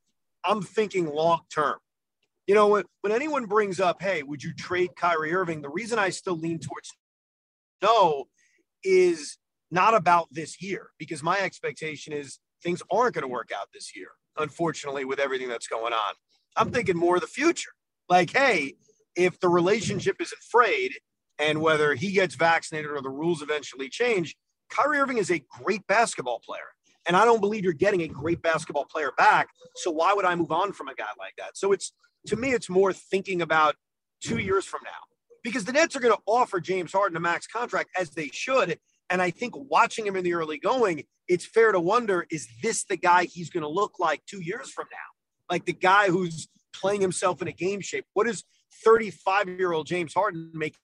I'm 0.43 0.62
thinking 0.62 1.05
long 1.05 1.41
term. 1.53 1.77
You 2.47 2.53
know, 2.53 2.67
when, 2.67 2.84
when 3.01 3.12
anyone 3.12 3.45
brings 3.45 3.79
up, 3.79 4.01
hey, 4.01 4.21
would 4.23 4.43
you 4.43 4.53
trade 4.53 4.91
Kyrie 4.95 5.34
Irving? 5.34 5.62
The 5.62 5.69
reason 5.69 5.97
I 5.97 6.10
still 6.10 6.38
lean 6.38 6.60
towards 6.60 6.91
no 7.81 8.25
is 8.84 9.38
not 9.71 9.95
about 9.95 10.27
this 10.31 10.62
year 10.62 10.89
because 10.99 11.23
my 11.23 11.39
expectation 11.39 12.13
is 12.13 12.39
things 12.62 12.81
aren't 12.91 13.15
going 13.15 13.23
to 13.23 13.27
work 13.27 13.49
out 13.55 13.67
this 13.73 13.95
year, 13.95 14.10
unfortunately, 14.38 15.05
with 15.05 15.19
everything 15.19 15.49
that's 15.49 15.67
going 15.67 15.93
on. 15.93 16.13
I'm 16.55 16.71
thinking 16.71 16.97
more 16.97 17.15
of 17.15 17.21
the 17.21 17.27
future. 17.27 17.71
Like, 18.10 18.31
hey, 18.31 18.75
if 19.15 19.39
the 19.39 19.49
relationship 19.49 20.17
isn't 20.21 20.41
frayed 20.49 20.93
and 21.39 21.62
whether 21.62 21.95
he 21.95 22.12
gets 22.12 22.36
vaccinated 22.36 22.91
or 22.91 23.01
the 23.01 23.10
rules 23.10 23.41
eventually 23.41 23.89
change, 23.89 24.36
Kyrie 24.69 24.99
Irving 24.99 25.17
is 25.17 25.31
a 25.31 25.43
great 25.62 25.86
basketball 25.88 26.39
player. 26.45 26.62
And 27.08 27.15
I 27.15 27.25
don't 27.25 27.39
believe 27.39 27.63
you're 27.63 27.73
getting 27.73 28.01
a 28.01 28.08
great 28.08 28.41
basketball 28.41 28.86
player 28.86 29.12
back. 29.17 29.47
So 29.75 29.91
why 29.91 30.13
would 30.13 30.25
I 30.25 30.36
move 30.36 30.51
on 30.51 30.73
from 30.73 30.88
a 30.88 30.95
guy 30.95 31.05
like 31.19 31.34
that? 31.38 31.55
So 31.55 31.71
it's 31.71 31.93
to 32.27 32.35
me, 32.35 32.53
it's 32.53 32.69
more 32.69 32.93
thinking 32.93 33.41
about 33.41 33.75
two 34.21 34.38
years 34.38 34.65
from 34.65 34.81
now. 34.83 34.89
Because 35.43 35.65
the 35.65 35.73
Nets 35.73 35.95
are 35.95 35.99
going 35.99 36.13
to 36.13 36.21
offer 36.25 36.59
James 36.59 36.91
Harden 36.91 37.15
a 37.15 37.19
max 37.19 37.45
contract 37.45 37.89
as 37.97 38.09
they 38.11 38.29
should. 38.33 38.79
And 39.09 39.21
I 39.21 39.29
think 39.29 39.53
watching 39.55 40.07
him 40.07 40.15
in 40.15 40.23
the 40.23 40.33
early 40.33 40.57
going, 40.57 41.03
it's 41.27 41.45
fair 41.45 41.71
to 41.71 41.79
wonder 41.79 42.25
is 42.31 42.47
this 42.63 42.83
the 42.85 42.97
guy 42.97 43.25
he's 43.25 43.49
going 43.49 43.61
to 43.61 43.69
look 43.69 43.99
like 43.99 44.25
two 44.25 44.41
years 44.41 44.71
from 44.71 44.88
now? 44.91 45.53
Like 45.53 45.65
the 45.65 45.73
guy 45.73 46.07
who's 46.07 46.47
playing 46.73 47.01
himself 47.01 47.41
in 47.41 47.47
a 47.47 47.51
game 47.51 47.81
shape? 47.81 48.05
What 48.13 48.25
does 48.25 48.43
35 48.83 49.49
year 49.49 49.71
old 49.71 49.88
James 49.88 50.13
Harden 50.13 50.51
making 50.53 50.79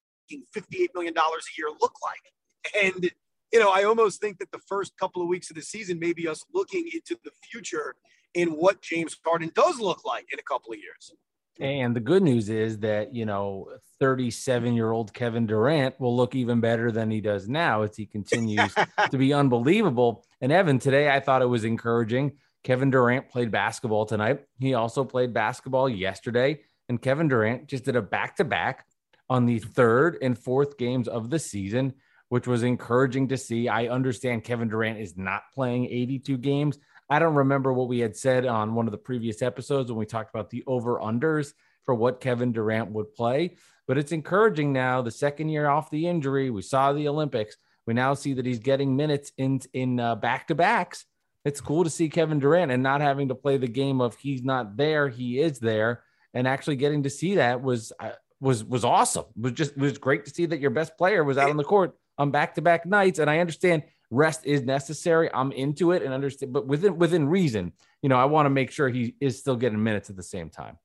$58 0.55 0.89
million 0.93 1.13
a 1.17 1.57
year 1.57 1.67
look 1.79 1.95
like? 2.03 2.83
And, 2.83 3.11
you 3.51 3.59
know, 3.59 3.71
I 3.71 3.83
almost 3.83 4.21
think 4.21 4.37
that 4.39 4.51
the 4.51 4.59
first 4.59 4.95
couple 4.97 5.21
of 5.21 5.27
weeks 5.27 5.49
of 5.49 5.55
the 5.55 5.61
season 5.61 5.99
may 5.99 6.13
be 6.13 6.27
us 6.27 6.45
looking 6.53 6.87
into 6.93 7.17
the 7.23 7.31
future 7.51 7.95
in 8.33 8.49
what 8.49 8.81
James 8.81 9.17
Harden 9.25 9.51
does 9.53 9.79
look 9.79 10.05
like 10.05 10.27
in 10.31 10.39
a 10.39 10.43
couple 10.43 10.71
of 10.71 10.79
years. 10.79 11.11
And 11.59 11.95
the 11.95 11.99
good 11.99 12.23
news 12.23 12.49
is 12.49 12.79
that, 12.79 13.13
you 13.13 13.25
know, 13.25 13.67
37 13.99 14.73
year 14.73 14.91
old 14.91 15.13
Kevin 15.13 15.45
Durant 15.45 15.99
will 15.99 16.15
look 16.15 16.33
even 16.33 16.59
better 16.59 16.91
than 16.91 17.11
he 17.11 17.21
does 17.21 17.47
now 17.47 17.83
as 17.83 17.95
he 17.95 18.05
continues 18.05 18.73
to 19.11 19.17
be 19.17 19.33
unbelievable. 19.33 20.25
And 20.41 20.51
Evan, 20.51 20.79
today 20.79 21.09
I 21.09 21.19
thought 21.19 21.41
it 21.41 21.47
was 21.47 21.65
encouraging. 21.65 22.33
Kevin 22.63 22.89
Durant 22.89 23.29
played 23.29 23.51
basketball 23.51 24.05
tonight. 24.05 24.41
He 24.59 24.73
also 24.73 25.03
played 25.03 25.33
basketball 25.33 25.89
yesterday. 25.89 26.61
And 26.89 27.01
Kevin 27.01 27.27
Durant 27.27 27.67
just 27.67 27.85
did 27.85 27.95
a 27.95 28.01
back 28.01 28.37
to 28.37 28.43
back 28.43 28.85
on 29.29 29.45
the 29.45 29.59
third 29.59 30.17
and 30.21 30.37
fourth 30.37 30.77
games 30.77 31.07
of 31.07 31.29
the 31.29 31.39
season, 31.39 31.93
which 32.29 32.47
was 32.47 32.63
encouraging 32.63 33.29
to 33.29 33.37
see. 33.37 33.69
I 33.69 33.87
understand 33.87 34.43
Kevin 34.43 34.67
Durant 34.67 34.99
is 34.99 35.15
not 35.15 35.43
playing 35.53 35.85
82 35.85 36.37
games. 36.37 36.79
I 37.11 37.19
don't 37.19 37.35
remember 37.35 37.71
what 37.73 37.87
we 37.87 37.99
had 37.99 38.15
said 38.15 38.45
on 38.45 38.73
one 38.73 38.87
of 38.87 38.91
the 38.91 38.97
previous 38.97 39.43
episodes 39.43 39.91
when 39.91 39.99
we 39.99 40.05
talked 40.05 40.33
about 40.33 40.49
the 40.49 40.63
over 40.65 40.99
unders 40.99 41.53
for 41.83 41.93
what 41.93 42.21
Kevin 42.21 42.51
Durant 42.51 42.89
would 42.91 43.13
play, 43.13 43.57
but 43.87 43.97
it's 43.97 44.11
encouraging 44.11 44.73
now. 44.73 45.01
The 45.01 45.11
second 45.11 45.49
year 45.49 45.67
off 45.67 45.91
the 45.91 46.07
injury, 46.07 46.49
we 46.49 46.63
saw 46.63 46.93
the 46.93 47.07
Olympics. 47.07 47.57
We 47.85 47.93
now 47.93 48.13
see 48.13 48.33
that 48.33 48.45
he's 48.45 48.59
getting 48.59 48.95
minutes 48.95 49.31
in 49.37 49.61
in 49.73 49.97
back 49.97 50.47
to 50.47 50.55
backs. 50.55 51.05
It's 51.45 51.61
cool 51.61 51.83
to 51.83 51.89
see 51.89 52.09
Kevin 52.09 52.39
Durant 52.39 52.71
and 52.71 52.81
not 52.81 53.01
having 53.01 53.27
to 53.27 53.35
play 53.35 53.57
the 53.57 53.67
game 53.67 53.99
of 53.99 54.15
he's 54.15 54.43
not 54.43 54.77
there, 54.77 55.09
he 55.09 55.39
is 55.39 55.59
there 55.59 56.03
and 56.33 56.47
actually 56.47 56.75
getting 56.75 57.03
to 57.03 57.09
see 57.09 57.35
that 57.35 57.61
was 57.61 57.91
uh, 57.99 58.11
was 58.39 58.63
was 58.63 58.85
awesome. 58.85 59.25
It 59.35 59.41
was 59.41 59.51
just 59.53 59.71
it 59.71 59.79
was 59.79 59.97
great 59.97 60.25
to 60.25 60.31
see 60.31 60.45
that 60.45 60.59
your 60.59 60.71
best 60.71 60.97
player 60.97 61.23
was 61.23 61.37
out 61.37 61.49
on 61.49 61.57
the 61.57 61.63
court 61.63 61.95
on 62.17 62.31
back 62.31 62.55
to 62.55 62.61
back 62.61 62.85
nights. 62.85 63.19
And 63.19 63.29
I 63.29 63.39
understand 63.39 63.83
rest 64.11 64.45
is 64.45 64.61
necessary. 64.61 65.29
I'm 65.33 65.51
into 65.53 65.93
it 65.93 66.03
and 66.03 66.13
understand, 66.13 66.53
but 66.53 66.67
within 66.67 66.97
within 66.97 67.27
reason. 67.27 67.73
You 68.03 68.09
know, 68.09 68.17
I 68.17 68.25
want 68.25 68.45
to 68.45 68.49
make 68.49 68.71
sure 68.71 68.89
he 68.89 69.15
is 69.19 69.39
still 69.39 69.55
getting 69.55 69.81
minutes 69.81 70.09
at 70.09 70.15
the 70.15 70.23
same 70.23 70.49
time. 70.49 70.77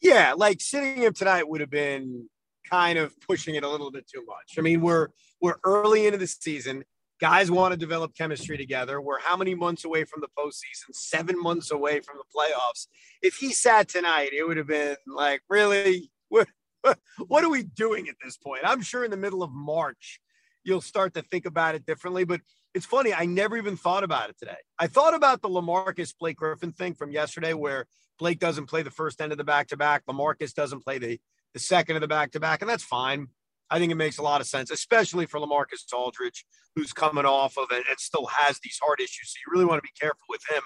Yeah, 0.00 0.34
like 0.36 0.60
sitting 0.60 1.02
him 1.02 1.12
tonight 1.12 1.48
would 1.48 1.60
have 1.60 1.70
been 1.70 2.28
kind 2.70 2.98
of 2.98 3.18
pushing 3.20 3.54
it 3.54 3.64
a 3.64 3.68
little 3.68 3.90
bit 3.90 4.06
too 4.06 4.24
much. 4.26 4.58
I 4.58 4.62
mean, 4.62 4.80
we're 4.80 5.08
we're 5.40 5.58
early 5.64 6.06
into 6.06 6.18
the 6.18 6.26
season. 6.26 6.84
Guys 7.20 7.50
want 7.50 7.72
to 7.72 7.78
develop 7.78 8.14
chemistry 8.16 8.56
together. 8.56 9.00
We're 9.00 9.20
how 9.20 9.36
many 9.36 9.54
months 9.54 9.84
away 9.84 10.04
from 10.04 10.22
the 10.22 10.28
postseason? 10.38 10.94
Seven 10.94 11.40
months 11.40 11.70
away 11.70 12.00
from 12.00 12.16
the 12.16 12.24
playoffs. 12.34 12.86
If 13.20 13.34
he 13.34 13.52
sat 13.52 13.88
tonight, 13.88 14.30
it 14.32 14.46
would 14.46 14.56
have 14.56 14.68
been 14.68 14.96
like, 15.06 15.42
really, 15.50 16.10
what, 16.28 16.48
what 17.26 17.44
are 17.44 17.50
we 17.50 17.62
doing 17.62 18.08
at 18.08 18.14
this 18.24 18.38
point? 18.38 18.62
I'm 18.64 18.80
sure 18.80 19.04
in 19.04 19.10
the 19.10 19.18
middle 19.18 19.42
of 19.42 19.50
March, 19.52 20.18
you'll 20.64 20.80
start 20.80 21.12
to 21.14 21.22
think 21.22 21.44
about 21.44 21.74
it 21.74 21.84
differently. 21.84 22.24
But 22.24 22.40
it's 22.74 22.86
funny, 22.86 23.12
I 23.12 23.26
never 23.26 23.56
even 23.56 23.76
thought 23.76 24.04
about 24.04 24.30
it 24.30 24.38
today. 24.38 24.56
I 24.78 24.86
thought 24.86 25.14
about 25.14 25.42
the 25.42 25.48
Lamarcus 25.48 26.14
Blake 26.18 26.36
Griffin 26.36 26.72
thing 26.72 26.94
from 26.94 27.10
yesterday, 27.10 27.52
where 27.52 27.86
Blake 28.18 28.38
doesn't 28.38 28.66
play 28.66 28.82
the 28.82 28.90
first 28.90 29.20
end 29.20 29.32
of 29.32 29.38
the 29.38 29.44
back 29.44 29.68
to 29.68 29.76
back, 29.76 30.04
Lamarcus 30.06 30.54
doesn't 30.54 30.84
play 30.84 30.98
the 30.98 31.20
the 31.52 31.58
second 31.58 31.96
of 31.96 32.00
the 32.00 32.08
back 32.08 32.30
to 32.32 32.40
back, 32.40 32.60
and 32.60 32.70
that's 32.70 32.84
fine. 32.84 33.26
I 33.70 33.78
think 33.78 33.92
it 33.92 33.96
makes 33.96 34.18
a 34.18 34.22
lot 34.22 34.40
of 34.40 34.46
sense, 34.46 34.70
especially 34.70 35.26
for 35.26 35.40
Lamarcus 35.40 35.84
Aldridge, 35.92 36.44
who's 36.74 36.92
coming 36.92 37.24
off 37.24 37.56
of 37.56 37.68
it 37.70 37.84
and 37.88 37.98
still 37.98 38.26
has 38.26 38.58
these 38.60 38.78
heart 38.82 39.00
issues. 39.00 39.32
So 39.32 39.38
you 39.46 39.52
really 39.52 39.64
want 39.64 39.78
to 39.78 39.82
be 39.82 39.92
careful 39.98 40.24
with 40.28 40.42
him. 40.48 40.62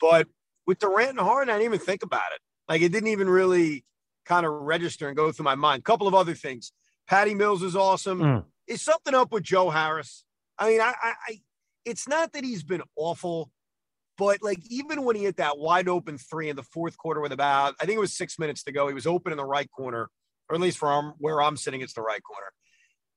But 0.00 0.28
with 0.66 0.78
Durant 0.78 1.10
and 1.10 1.20
Harden, 1.20 1.50
I 1.50 1.58
didn't 1.58 1.74
even 1.74 1.84
think 1.84 2.02
about 2.02 2.32
it. 2.34 2.40
Like 2.68 2.82
it 2.82 2.92
didn't 2.92 3.08
even 3.08 3.28
really 3.28 3.84
kind 4.24 4.46
of 4.46 4.52
register 4.52 5.08
and 5.08 5.16
go 5.16 5.32
through 5.32 5.44
my 5.44 5.54
mind. 5.56 5.80
A 5.80 5.82
couple 5.82 6.06
of 6.06 6.14
other 6.14 6.34
things. 6.34 6.72
Patty 7.08 7.34
Mills 7.34 7.62
is 7.62 7.74
awesome. 7.74 8.20
Mm. 8.20 8.44
Is 8.66 8.82
something 8.82 9.14
up 9.14 9.32
with 9.32 9.42
Joe 9.42 9.70
Harris? 9.70 10.24
I 10.58 10.68
mean, 10.68 10.80
I, 10.80 10.92
I, 11.02 11.14
I, 11.28 11.40
it's 11.84 12.08
not 12.08 12.32
that 12.32 12.44
he's 12.44 12.62
been 12.62 12.82
awful, 12.96 13.50
but 14.16 14.42
like 14.42 14.58
even 14.68 15.04
when 15.04 15.16
he 15.16 15.24
hit 15.24 15.36
that 15.36 15.58
wide 15.58 15.88
open 15.88 16.18
three 16.18 16.48
in 16.48 16.56
the 16.56 16.62
fourth 16.62 16.98
quarter 16.98 17.20
with 17.20 17.32
about, 17.32 17.74
I 17.80 17.86
think 17.86 17.96
it 17.96 18.00
was 18.00 18.16
six 18.16 18.38
minutes 18.38 18.64
to 18.64 18.72
go, 18.72 18.88
he 18.88 18.94
was 18.94 19.06
open 19.06 19.32
in 19.32 19.38
the 19.38 19.44
right 19.44 19.70
corner, 19.70 20.10
or 20.48 20.54
at 20.54 20.60
least 20.60 20.78
from 20.78 21.14
where 21.18 21.40
I'm 21.40 21.56
sitting, 21.56 21.80
it's 21.80 21.94
the 21.94 22.02
right 22.02 22.22
corner. 22.22 22.48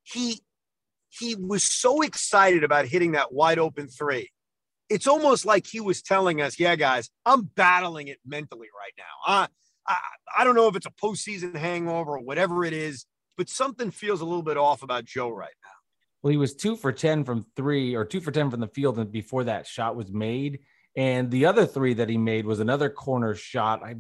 He 0.04 0.42
he 1.10 1.36
was 1.36 1.64
so 1.64 2.02
excited 2.02 2.64
about 2.64 2.86
hitting 2.86 3.12
that 3.12 3.34
wide 3.34 3.60
open 3.60 3.88
three. 3.88 4.30
It's 4.90 5.08
almost 5.08 5.46
like 5.46 5.68
he 5.68 5.82
was 5.82 6.02
telling 6.02 6.42
us, 6.42 6.60
"Yeah, 6.60 6.76
guys, 6.76 7.10
I'm 7.26 7.44
battling 7.44 8.08
it 8.08 8.20
mentally 8.26 8.70
right 8.78 8.94
now. 8.98 9.34
Uh, 9.34 9.48
I 9.88 9.98
I 10.38 10.44
don't 10.44 10.56
know 10.56 10.68
if 10.68 10.76
it's 10.76 10.86
a 10.86 10.92
postseason 10.92 11.56
hangover 11.56 12.14
or 12.14 12.20
whatever 12.20 12.64
it 12.64 12.74
is, 12.74 13.06
but 13.38 13.50
something 13.50 13.92
feels 13.92 14.22
a 14.22 14.26
little 14.26 14.44
bit 14.44 14.58
off 14.58 14.84
about 14.84 15.06
Joe 15.06 15.30
right 15.30 15.54
now." 15.64 15.81
Well, 16.22 16.32
he 16.32 16.38
was 16.38 16.54
two 16.54 16.76
for 16.76 16.92
ten 16.92 17.24
from 17.24 17.46
three, 17.56 17.96
or 17.96 18.06
two 18.06 18.22
for 18.22 18.32
ten 18.32 18.50
from 18.52 18.60
the 18.60 18.68
field, 18.68 19.12
before 19.12 19.46
that 19.46 19.68
shot 19.68 19.96
was 19.96 20.12
made 20.12 20.60
and 20.96 21.32
the 21.32 21.46
other 21.46 21.66
three 21.66 21.94
that 21.96 22.10
he 22.10 22.18
made 22.18 22.46
was 22.46 22.60
another 22.60 22.90
corner 22.90 23.36
shot. 23.36 23.84
I 23.84 23.96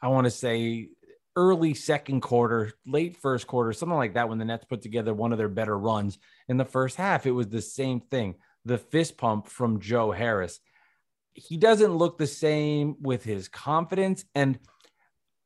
I 0.00 0.08
want 0.08 0.26
to 0.26 0.30
say 0.30 0.90
early 1.36 1.74
second 1.74 2.20
quarter, 2.20 2.72
late 2.86 3.16
first 3.16 3.46
quarter, 3.46 3.72
something 3.72 3.96
like 3.96 4.14
that 4.14 4.28
when 4.28 4.38
the 4.38 4.44
Nets 4.44 4.66
put 4.66 4.82
together 4.82 5.12
one 5.12 5.32
of 5.32 5.38
their 5.38 5.48
better 5.48 5.76
runs 5.76 6.18
in 6.48 6.56
the 6.56 6.64
first 6.64 6.96
half. 6.96 7.26
It 7.26 7.32
was 7.32 7.48
the 7.48 7.62
same 7.62 8.00
thing. 8.00 8.36
The 8.64 8.78
fist 8.78 9.16
pump 9.16 9.48
from 9.48 9.80
Joe 9.80 10.12
Harris. 10.12 10.60
He 11.32 11.56
doesn't 11.56 11.96
look 11.96 12.18
the 12.18 12.28
same 12.28 12.96
with 13.00 13.24
his 13.24 13.48
confidence 13.48 14.24
and 14.34 14.58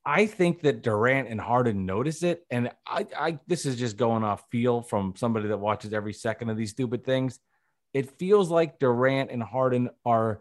I 0.08 0.24
think 0.24 0.62
that 0.62 0.80
Durant 0.80 1.28
and 1.28 1.38
Harden 1.38 1.84
notice 1.84 2.22
it. 2.22 2.46
And 2.50 2.70
I, 2.86 3.06
I, 3.14 3.38
this 3.46 3.66
is 3.66 3.76
just 3.76 3.98
going 3.98 4.24
off 4.24 4.42
feel 4.50 4.80
from 4.80 5.12
somebody 5.14 5.48
that 5.48 5.60
watches 5.60 5.92
every 5.92 6.14
second 6.14 6.48
of 6.48 6.56
these 6.56 6.70
stupid 6.70 7.04
things. 7.04 7.38
It 7.92 8.18
feels 8.18 8.50
like 8.50 8.78
Durant 8.78 9.30
and 9.30 9.42
Harden 9.42 9.90
are 10.06 10.40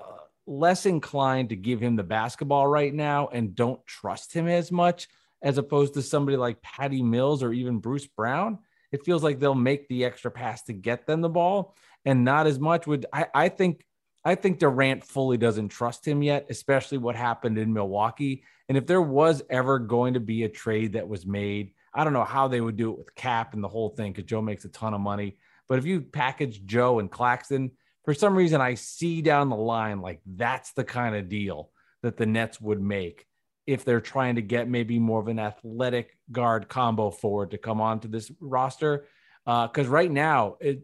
uh, 0.00 0.04
less 0.46 0.86
inclined 0.86 1.50
to 1.50 1.56
give 1.56 1.82
him 1.82 1.96
the 1.96 2.02
basketball 2.02 2.66
right 2.66 2.94
now 2.94 3.28
and 3.28 3.54
don't 3.54 3.86
trust 3.86 4.32
him 4.32 4.48
as 4.48 4.72
much 4.72 5.08
as 5.42 5.58
opposed 5.58 5.92
to 5.94 6.02
somebody 6.02 6.38
like 6.38 6.62
Patty 6.62 7.02
Mills 7.02 7.42
or 7.42 7.52
even 7.52 7.80
Bruce 7.80 8.06
Brown. 8.06 8.58
It 8.90 9.04
feels 9.04 9.22
like 9.22 9.38
they'll 9.38 9.54
make 9.54 9.86
the 9.88 10.06
extra 10.06 10.30
pass 10.30 10.62
to 10.62 10.72
get 10.72 11.06
them 11.06 11.20
the 11.20 11.28
ball 11.28 11.76
and 12.06 12.24
not 12.24 12.46
as 12.46 12.58
much 12.58 12.86
would 12.86 13.04
I, 13.12 13.26
I 13.34 13.48
think 13.50 13.84
I 14.24 14.34
think 14.34 14.60
Durant 14.60 15.04
fully 15.04 15.36
doesn't 15.36 15.68
trust 15.68 16.08
him 16.08 16.22
yet, 16.22 16.46
especially 16.48 16.96
what 16.96 17.16
happened 17.16 17.58
in 17.58 17.74
Milwaukee. 17.74 18.44
And 18.68 18.78
if 18.78 18.86
there 18.86 19.02
was 19.02 19.42
ever 19.50 19.78
going 19.78 20.14
to 20.14 20.20
be 20.20 20.44
a 20.44 20.48
trade 20.48 20.94
that 20.94 21.08
was 21.08 21.26
made, 21.26 21.72
I 21.92 22.04
don't 22.04 22.12
know 22.12 22.24
how 22.24 22.48
they 22.48 22.60
would 22.60 22.76
do 22.76 22.90
it 22.90 22.98
with 22.98 23.14
Cap 23.14 23.54
and 23.54 23.62
the 23.62 23.68
whole 23.68 23.90
thing 23.90 24.12
because 24.12 24.28
Joe 24.28 24.42
makes 24.42 24.64
a 24.64 24.68
ton 24.68 24.94
of 24.94 25.00
money. 25.00 25.38
But 25.68 25.78
if 25.78 25.86
you 25.86 26.00
package 26.00 26.64
Joe 26.64 26.98
and 26.98 27.10
Claxton, 27.10 27.72
for 28.04 28.14
some 28.14 28.34
reason 28.34 28.60
I 28.60 28.74
see 28.74 29.22
down 29.22 29.48
the 29.48 29.56
line 29.56 30.00
like 30.00 30.20
that's 30.26 30.72
the 30.72 30.84
kind 30.84 31.14
of 31.14 31.28
deal 31.28 31.70
that 32.02 32.16
the 32.16 32.26
Nets 32.26 32.60
would 32.60 32.80
make 32.80 33.26
if 33.66 33.84
they're 33.84 34.00
trying 34.00 34.34
to 34.34 34.42
get 34.42 34.68
maybe 34.68 34.98
more 34.98 35.20
of 35.20 35.28
an 35.28 35.38
athletic 35.38 36.18
guard 36.30 36.68
combo 36.68 37.10
forward 37.10 37.50
to 37.52 37.58
come 37.58 37.80
onto 37.80 38.08
this 38.08 38.30
roster. 38.40 39.06
Because 39.46 39.86
uh, 39.86 39.90
right 39.90 40.10
now, 40.10 40.56
it, 40.60 40.82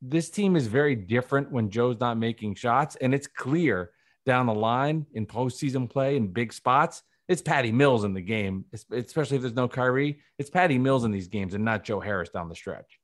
this 0.00 0.30
team 0.30 0.56
is 0.56 0.66
very 0.66 0.96
different 0.96 1.52
when 1.52 1.70
Joe's 1.70 2.00
not 2.00 2.18
making 2.18 2.56
shots, 2.56 2.96
and 2.96 3.14
it's 3.14 3.28
clear 3.28 3.90
down 4.24 4.46
the 4.46 4.54
line 4.54 5.06
in 5.14 5.26
postseason 5.26 5.88
play 5.88 6.16
in 6.16 6.28
big 6.28 6.52
spots. 6.52 7.02
It's 7.28 7.42
Patty 7.42 7.72
Mills 7.72 8.04
in 8.04 8.14
the 8.14 8.20
game, 8.20 8.64
especially 8.90 9.36
if 9.36 9.42
there's 9.42 9.54
no 9.54 9.68
Kyrie. 9.68 10.18
It's 10.38 10.50
Patty 10.50 10.78
Mills 10.78 11.04
in 11.04 11.10
these 11.10 11.28
games 11.28 11.54
and 11.54 11.64
not 11.64 11.84
Joe 11.84 12.00
Harris 12.00 12.28
down 12.28 12.48
the 12.48 12.54
stretch. 12.54 12.98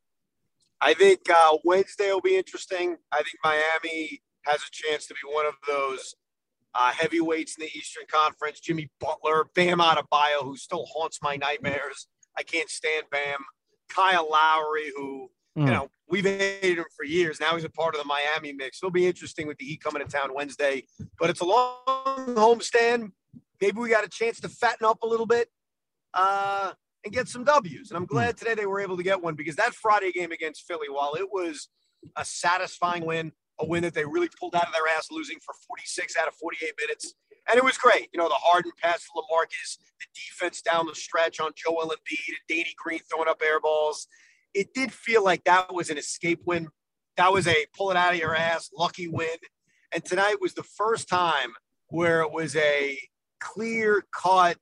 I 0.80 0.94
think 0.94 1.20
uh, 1.30 1.56
Wednesday 1.64 2.12
will 2.12 2.20
be 2.20 2.36
interesting. 2.36 2.96
I 3.12 3.16
think 3.16 3.36
Miami 3.44 4.22
has 4.42 4.60
a 4.60 4.70
chance 4.70 5.06
to 5.06 5.14
be 5.14 5.32
one 5.32 5.46
of 5.46 5.54
those 5.66 6.14
uh, 6.74 6.92
heavyweights 6.92 7.56
in 7.58 7.62
the 7.62 7.78
Eastern 7.78 8.04
Conference. 8.10 8.60
Jimmy 8.60 8.90
Butler, 9.00 9.46
Bam 9.54 9.78
Adebayo, 9.78 10.42
who 10.42 10.56
still 10.56 10.86
haunts 10.86 11.20
my 11.22 11.36
nightmares. 11.36 12.06
I 12.36 12.42
can't 12.42 12.70
stand 12.70 13.06
Bam. 13.10 13.38
Kyle 13.88 14.28
Lowry, 14.30 14.92
who 14.94 15.30
mm. 15.58 15.62
you 15.62 15.66
hmm. 15.66 15.72
know 15.72 15.90
we've 16.08 16.24
hated 16.24 16.78
him 16.78 16.84
for 16.96 17.04
years. 17.04 17.40
Now 17.40 17.54
he's 17.54 17.64
a 17.64 17.70
part 17.70 17.94
of 17.94 18.00
the 18.00 18.06
Miami 18.06 18.52
mix. 18.52 18.78
It'll 18.82 18.90
be 18.90 19.06
interesting 19.06 19.46
with 19.46 19.58
the 19.58 19.66
Heat 19.66 19.82
coming 19.82 20.02
to 20.02 20.08
town 20.08 20.30
Wednesday. 20.34 20.84
But 21.18 21.30
it's 21.30 21.40
a 21.40 21.44
long 21.44 21.84
homestand. 21.86 23.12
Maybe 23.60 23.78
we 23.78 23.90
got 23.90 24.04
a 24.04 24.08
chance 24.08 24.40
to 24.40 24.48
fatten 24.48 24.86
up 24.86 25.02
a 25.02 25.06
little 25.06 25.26
bit. 25.26 25.48
Uh, 26.14 26.72
and 27.04 27.12
get 27.12 27.28
some 27.28 27.44
W's. 27.44 27.90
And 27.90 27.96
I'm 27.96 28.04
hmm. 28.04 28.14
glad 28.14 28.36
today 28.36 28.54
they 28.54 28.66
were 28.66 28.80
able 28.80 28.96
to 28.96 29.02
get 29.02 29.22
one 29.22 29.34
because 29.34 29.56
that 29.56 29.74
Friday 29.74 30.12
game 30.12 30.32
against 30.32 30.66
Philly, 30.66 30.88
while 30.90 31.14
it 31.14 31.28
was 31.30 31.68
a 32.16 32.24
satisfying 32.24 33.04
win, 33.04 33.32
a 33.60 33.66
win 33.66 33.82
that 33.82 33.94
they 33.94 34.04
really 34.04 34.28
pulled 34.38 34.54
out 34.54 34.66
of 34.66 34.72
their 34.72 34.96
ass, 34.96 35.08
losing 35.10 35.38
for 35.44 35.54
46 35.66 36.16
out 36.16 36.28
of 36.28 36.34
48 36.34 36.72
minutes. 36.80 37.14
And 37.48 37.56
it 37.56 37.64
was 37.64 37.78
great. 37.78 38.08
You 38.12 38.18
know, 38.18 38.28
the 38.28 38.34
Harden 38.34 38.72
pass 38.80 39.04
to 39.04 39.10
Lamarcus, 39.16 39.78
the 39.98 40.06
defense 40.14 40.60
down 40.60 40.86
the 40.86 40.94
stretch 40.94 41.40
on 41.40 41.52
Joel 41.56 41.86
Embiid 41.86 42.28
and 42.28 42.46
Danny 42.48 42.74
Green 42.76 43.00
throwing 43.10 43.28
up 43.28 43.42
air 43.44 43.60
balls. 43.60 44.06
It 44.54 44.74
did 44.74 44.92
feel 44.92 45.22
like 45.22 45.44
that 45.44 45.72
was 45.72 45.90
an 45.90 45.98
escape 45.98 46.40
win. 46.46 46.68
That 47.16 47.32
was 47.32 47.46
a 47.46 47.66
pull 47.76 47.90
it 47.90 47.96
out 47.96 48.14
of 48.14 48.18
your 48.20 48.34
ass, 48.34 48.70
lucky 48.76 49.08
win. 49.08 49.36
And 49.92 50.04
tonight 50.04 50.36
was 50.40 50.54
the 50.54 50.62
first 50.62 51.08
time 51.08 51.52
where 51.88 52.20
it 52.20 52.32
was 52.32 52.54
a 52.56 52.98
clear 53.40 54.04
cut, 54.12 54.56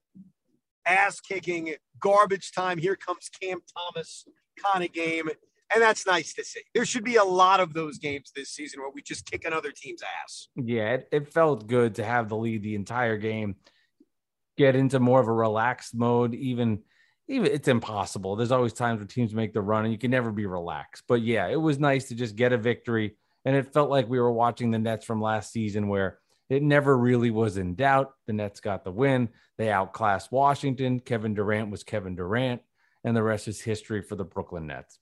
ass 0.87 1.21
kicking 1.21 1.75
garbage 2.01 2.53
time. 2.53 2.79
Here 2.79 2.97
comes 2.97 3.29
Cam 3.29 3.59
Thomas 3.77 4.25
kind 4.65 4.85
of 4.85 4.93
game. 4.93 5.29
And 5.75 5.83
that's 5.83 6.07
nice 6.07 6.33
to 6.35 6.45
see. 6.45 6.61
There 6.75 6.85
should 6.85 7.03
be 7.03 7.17
a 7.17 7.25
lot 7.25 7.59
of 7.59 7.75
those 7.75 7.99
games 7.99 8.31
this 8.35 8.51
season 8.51 8.81
where 8.81 8.91
we 8.95 9.03
just 9.03 9.29
kick 9.29 9.45
another 9.45 9.73
team's 9.73 10.03
ass. 10.23 10.49
Yeah, 10.55 10.95
it, 10.95 11.09
it 11.11 11.33
felt 11.33 11.67
good 11.67 11.97
to 11.97 12.05
have 12.05 12.29
the 12.29 12.37
lead 12.37 12.63
the 12.63 12.77
entire 12.77 13.17
game, 13.17 13.57
get 14.57 14.77
into 14.77 15.01
more 15.01 15.21
of 15.21 15.27
a 15.27 15.33
relaxed 15.33 15.93
mode. 15.93 16.35
Even, 16.37 16.83
even 17.29 17.51
it's 17.51 17.69
impossible. 17.69 18.37
There's 18.37 18.53
always 18.53 18.73
times 18.73 18.99
where 18.99 19.07
teams 19.07 19.35
make 19.35 19.53
the 19.53 19.61
run 19.61 19.85
and 19.85 19.93
you 19.93 19.99
can 19.99 20.11
never 20.11 20.31
be 20.31 20.47
relaxed. 20.47 21.05
But 21.09 21.23
yeah, 21.23 21.49
it 21.49 21.61
was 21.61 21.79
nice 21.79 22.09
to 22.09 22.15
just 22.15 22.37
get 22.37 22.53
a 22.53 22.59
victory. 22.59 23.17
And 23.45 23.57
it 23.57 23.73
felt 23.73 23.91
like 23.91 24.09
we 24.09 24.21
were 24.21 24.33
watching 24.33 24.71
the 24.71 24.79
Nets 24.79 25.05
from 25.05 25.21
last 25.21 25.53
season 25.53 25.89
where 25.89 26.19
it 26.49 26.63
never 26.63 26.97
really 26.97 27.31
was 27.31 27.57
in 27.57 27.75
doubt. 27.75 28.13
The 28.27 28.33
Nets 28.33 28.61
got 28.61 28.85
the 28.85 28.93
win. 28.93 29.29
They 29.59 29.71
outclassed 29.71 30.31
Washington. 30.31 31.01
Kevin 31.01 31.35
Durant 31.35 31.71
was 31.71 31.83
Kevin 31.83 32.15
Durant, 32.15 32.63
and 33.05 33.17
the 33.17 33.23
rest 33.23 33.49
is 33.49 33.61
history 33.61 34.03
for 34.03 34.15
the 34.15 34.25
Brooklyn 34.25 34.67
Nets. 34.67 34.99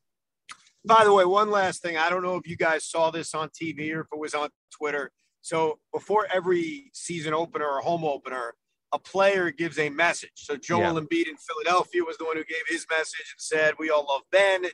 By 0.87 1.05
the 1.05 1.13
way, 1.13 1.25
one 1.25 1.51
last 1.51 1.83
thing. 1.83 1.97
I 1.97 2.11
don't 2.11 2.23
know 2.23 2.37
if 2.37 2.47
you 2.47 2.57
guys 2.57 2.87
saw 2.87 3.11
this 3.11 3.35
on 3.35 3.49
TV 3.49 3.95
or 3.95 4.01
if 4.01 4.07
it 4.13 4.19
was 4.19 4.35
on 4.35 4.51
Twitter. 4.71 5.11
So 5.41 5.79
before 5.93 6.27
every 6.33 6.91
season 6.95 7.35
opener 7.35 7.67
or 7.67 7.81
home 7.81 8.05
opener, 8.05 8.55
a 8.95 8.99
player 8.99 9.51
gives 9.51 9.79
a 9.79 9.91
message. 9.91 10.31
So 10.37 10.57
Joel 10.57 10.81
yeah. 10.81 11.01
Embiid 11.01 11.29
in 11.29 11.37
Philadelphia 11.37 12.05
was 12.05 12.17
the 12.17 12.25
one 12.25 12.37
who 12.37 12.45
gave 12.45 12.63
his 12.69 12.87
message 12.89 13.35
and 13.35 13.39
said, 13.41 13.75
"We 13.79 13.91
all 13.91 14.07
love 14.09 14.23
Ben." 14.31 14.65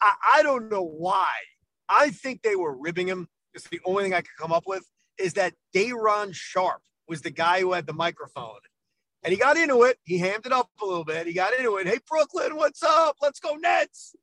I, 0.00 0.14
I 0.36 0.42
don't 0.42 0.70
know 0.70 0.82
why. 0.82 1.30
I 1.88 2.10
think 2.10 2.42
they 2.42 2.56
were 2.56 2.74
ribbing 2.74 3.06
him. 3.06 3.28
It's 3.52 3.68
the 3.68 3.80
only 3.84 4.04
thing 4.04 4.14
I 4.14 4.22
could 4.22 4.36
come 4.38 4.52
up 4.52 4.64
with 4.66 4.84
is 5.18 5.34
that 5.34 5.52
Day'Ron 5.74 6.32
Sharpe 6.32 6.82
was 7.06 7.20
the 7.20 7.30
guy 7.30 7.60
who 7.60 7.72
had 7.72 7.86
the 7.86 7.92
microphone. 7.92 8.60
And 9.22 9.32
he 9.32 9.38
got 9.38 9.58
into 9.58 9.82
it. 9.82 9.98
He 10.04 10.16
hammed 10.16 10.46
it 10.46 10.52
up 10.52 10.70
a 10.80 10.86
little 10.86 11.04
bit. 11.04 11.26
He 11.26 11.34
got 11.34 11.52
into 11.52 11.76
it. 11.76 11.86
Hey, 11.86 11.98
Brooklyn, 12.08 12.56
what's 12.56 12.82
up? 12.82 13.16
Let's 13.20 13.40
go 13.40 13.56
Nets. 13.56 14.14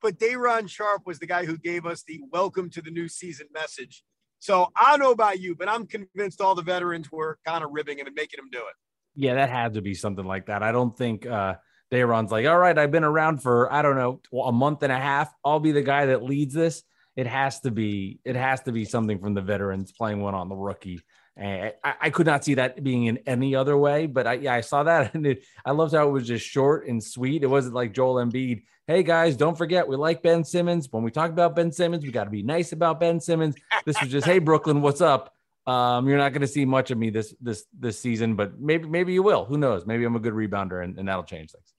But 0.00 0.18
Day'Ron 0.18 0.66
Sharpe 0.66 1.02
was 1.04 1.18
the 1.18 1.26
guy 1.26 1.44
who 1.44 1.58
gave 1.58 1.84
us 1.84 2.04
the 2.06 2.22
welcome 2.32 2.70
to 2.70 2.80
the 2.80 2.90
new 2.90 3.08
season 3.08 3.48
message. 3.52 4.02
So 4.38 4.68
I 4.76 4.90
don't 4.90 5.00
know 5.00 5.12
about 5.12 5.40
you, 5.40 5.54
but 5.54 5.68
I'm 5.68 5.86
convinced 5.86 6.40
all 6.40 6.54
the 6.54 6.62
veterans 6.62 7.10
were 7.10 7.38
kind 7.46 7.64
of 7.64 7.70
ribbing 7.72 7.98
him 7.98 8.06
and 8.06 8.14
making 8.14 8.38
him 8.38 8.48
do 8.50 8.58
it. 8.58 8.74
Yeah, 9.16 9.34
that 9.34 9.50
had 9.50 9.74
to 9.74 9.82
be 9.82 9.94
something 9.94 10.24
like 10.24 10.46
that. 10.46 10.62
I 10.62 10.72
don't 10.72 10.96
think 10.96 11.26
uh 11.26 11.54
Day'Ron's 11.90 12.32
like, 12.32 12.46
all 12.46 12.58
right, 12.58 12.76
I've 12.76 12.90
been 12.90 13.04
around 13.04 13.42
for 13.42 13.72
I 13.72 13.82
don't 13.82 13.96
know 13.96 14.20
a 14.44 14.52
month 14.52 14.82
and 14.82 14.92
a 14.92 14.98
half. 14.98 15.32
I'll 15.44 15.60
be 15.60 15.72
the 15.72 15.82
guy 15.82 16.06
that 16.06 16.22
leads 16.22 16.54
this. 16.54 16.82
It 17.16 17.26
has 17.26 17.60
to 17.60 17.70
be. 17.70 18.20
It 18.24 18.36
has 18.36 18.60
to 18.62 18.72
be 18.72 18.84
something 18.84 19.18
from 19.18 19.34
the 19.34 19.40
veterans 19.40 19.92
playing 19.92 20.20
one 20.20 20.34
on 20.34 20.48
the 20.48 20.54
rookie. 20.54 21.00
And 21.36 21.72
I, 21.84 21.94
I 22.02 22.10
could 22.10 22.26
not 22.26 22.44
see 22.44 22.54
that 22.54 22.82
being 22.82 23.06
in 23.06 23.18
any 23.26 23.54
other 23.54 23.76
way. 23.76 24.06
But 24.06 24.26
I, 24.26 24.34
yeah, 24.34 24.54
I 24.54 24.60
saw 24.60 24.82
that, 24.82 25.14
and 25.14 25.26
it, 25.26 25.44
I 25.64 25.70
loved 25.70 25.94
how 25.94 26.08
it 26.08 26.12
was 26.12 26.26
just 26.26 26.46
short 26.46 26.86
and 26.86 27.02
sweet. 27.02 27.42
It 27.42 27.46
wasn't 27.46 27.74
like 27.74 27.94
Joel 27.94 28.16
Embiid. 28.16 28.62
Hey 28.86 29.02
guys, 29.02 29.36
don't 29.36 29.58
forget 29.58 29.88
we 29.88 29.96
like 29.96 30.22
Ben 30.22 30.44
Simmons. 30.44 30.88
When 30.90 31.02
we 31.02 31.10
talk 31.10 31.30
about 31.30 31.56
Ben 31.56 31.72
Simmons, 31.72 32.04
we 32.04 32.12
got 32.12 32.24
to 32.24 32.30
be 32.30 32.42
nice 32.42 32.72
about 32.72 33.00
Ben 33.00 33.20
Simmons. 33.20 33.56
This 33.84 34.00
was 34.00 34.10
just, 34.10 34.26
hey 34.26 34.38
Brooklyn, 34.38 34.80
what's 34.80 35.00
up? 35.00 35.35
Um, 35.66 36.08
you're 36.08 36.18
not 36.18 36.32
going 36.32 36.42
to 36.42 36.46
see 36.46 36.64
much 36.64 36.90
of 36.90 36.98
me 36.98 37.10
this 37.10 37.34
this 37.40 37.64
this 37.78 37.98
season, 37.98 38.36
but 38.36 38.60
maybe 38.60 38.88
maybe 38.88 39.12
you 39.12 39.22
will. 39.22 39.44
Who 39.44 39.58
knows? 39.58 39.84
Maybe 39.84 40.04
I'm 40.04 40.14
a 40.14 40.20
good 40.20 40.34
rebounder, 40.34 40.82
and, 40.84 40.98
and 40.98 41.08
that'll 41.08 41.24
change 41.24 41.50
things. 41.50 41.74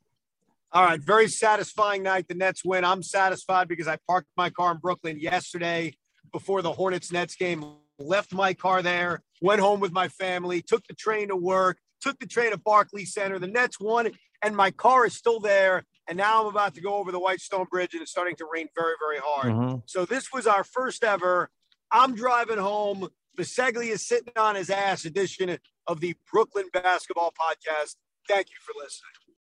All 0.73 0.83
right, 0.83 0.99
very 0.99 1.29
satisfying 1.29 2.03
night. 2.03 2.27
The 2.27 2.35
Nets 2.35 2.65
win. 2.65 2.83
I'm 2.83 3.01
satisfied 3.01 3.69
because 3.69 3.87
I 3.87 3.97
parked 4.07 4.27
my 4.35 4.49
car 4.49 4.73
in 4.73 4.79
Brooklyn 4.79 5.17
yesterday 5.19 5.95
before 6.33 6.61
the 6.61 6.73
Hornets 6.73 7.11
Nets 7.11 7.35
game. 7.35 7.63
Left 7.99 8.31
my 8.33 8.53
car 8.53 8.83
there, 8.83 9.23
went 9.41 9.59
home 9.59 9.79
with 9.79 9.91
my 9.91 10.07
family, 10.07 10.61
took 10.61 10.85
the 10.85 10.93
train 10.93 11.29
to 11.29 11.35
work, 11.35 11.79
took 11.99 12.19
the 12.19 12.27
train 12.27 12.51
to 12.51 12.57
Barclays 12.57 13.13
Center. 13.13 13.39
The 13.39 13.47
Nets 13.47 13.79
won, 13.79 14.11
and 14.43 14.55
my 14.55 14.69
car 14.69 15.07
is 15.07 15.15
still 15.15 15.39
there. 15.39 15.83
And 16.07 16.17
now 16.17 16.41
I'm 16.41 16.47
about 16.47 16.75
to 16.75 16.81
go 16.81 16.95
over 16.95 17.11
the 17.11 17.19
Whitestone 17.19 17.65
Bridge, 17.71 17.93
and 17.93 18.01
it's 18.01 18.11
starting 18.11 18.35
to 18.35 18.47
rain 18.53 18.67
very, 18.77 18.93
very 18.99 19.17
hard. 19.19 19.53
Mm-hmm. 19.53 19.77
So 19.87 20.05
this 20.05 20.31
was 20.31 20.45
our 20.45 20.63
first 20.63 21.03
ever. 21.03 21.49
I'm 21.91 22.15
driving 22.15 22.59
home. 22.59 23.09
Biseglia 23.37 23.91
is 23.91 24.05
sitting 24.05 24.33
on 24.35 24.55
his 24.55 24.69
ass 24.69 25.05
edition 25.05 25.57
of 25.87 25.99
the 25.99 26.15
Brooklyn 26.31 26.65
Basketball 26.73 27.33
Podcast. 27.39 27.95
Thank 28.27 28.49
you 28.49 28.57
for 28.61 28.73
listening. 28.81 29.16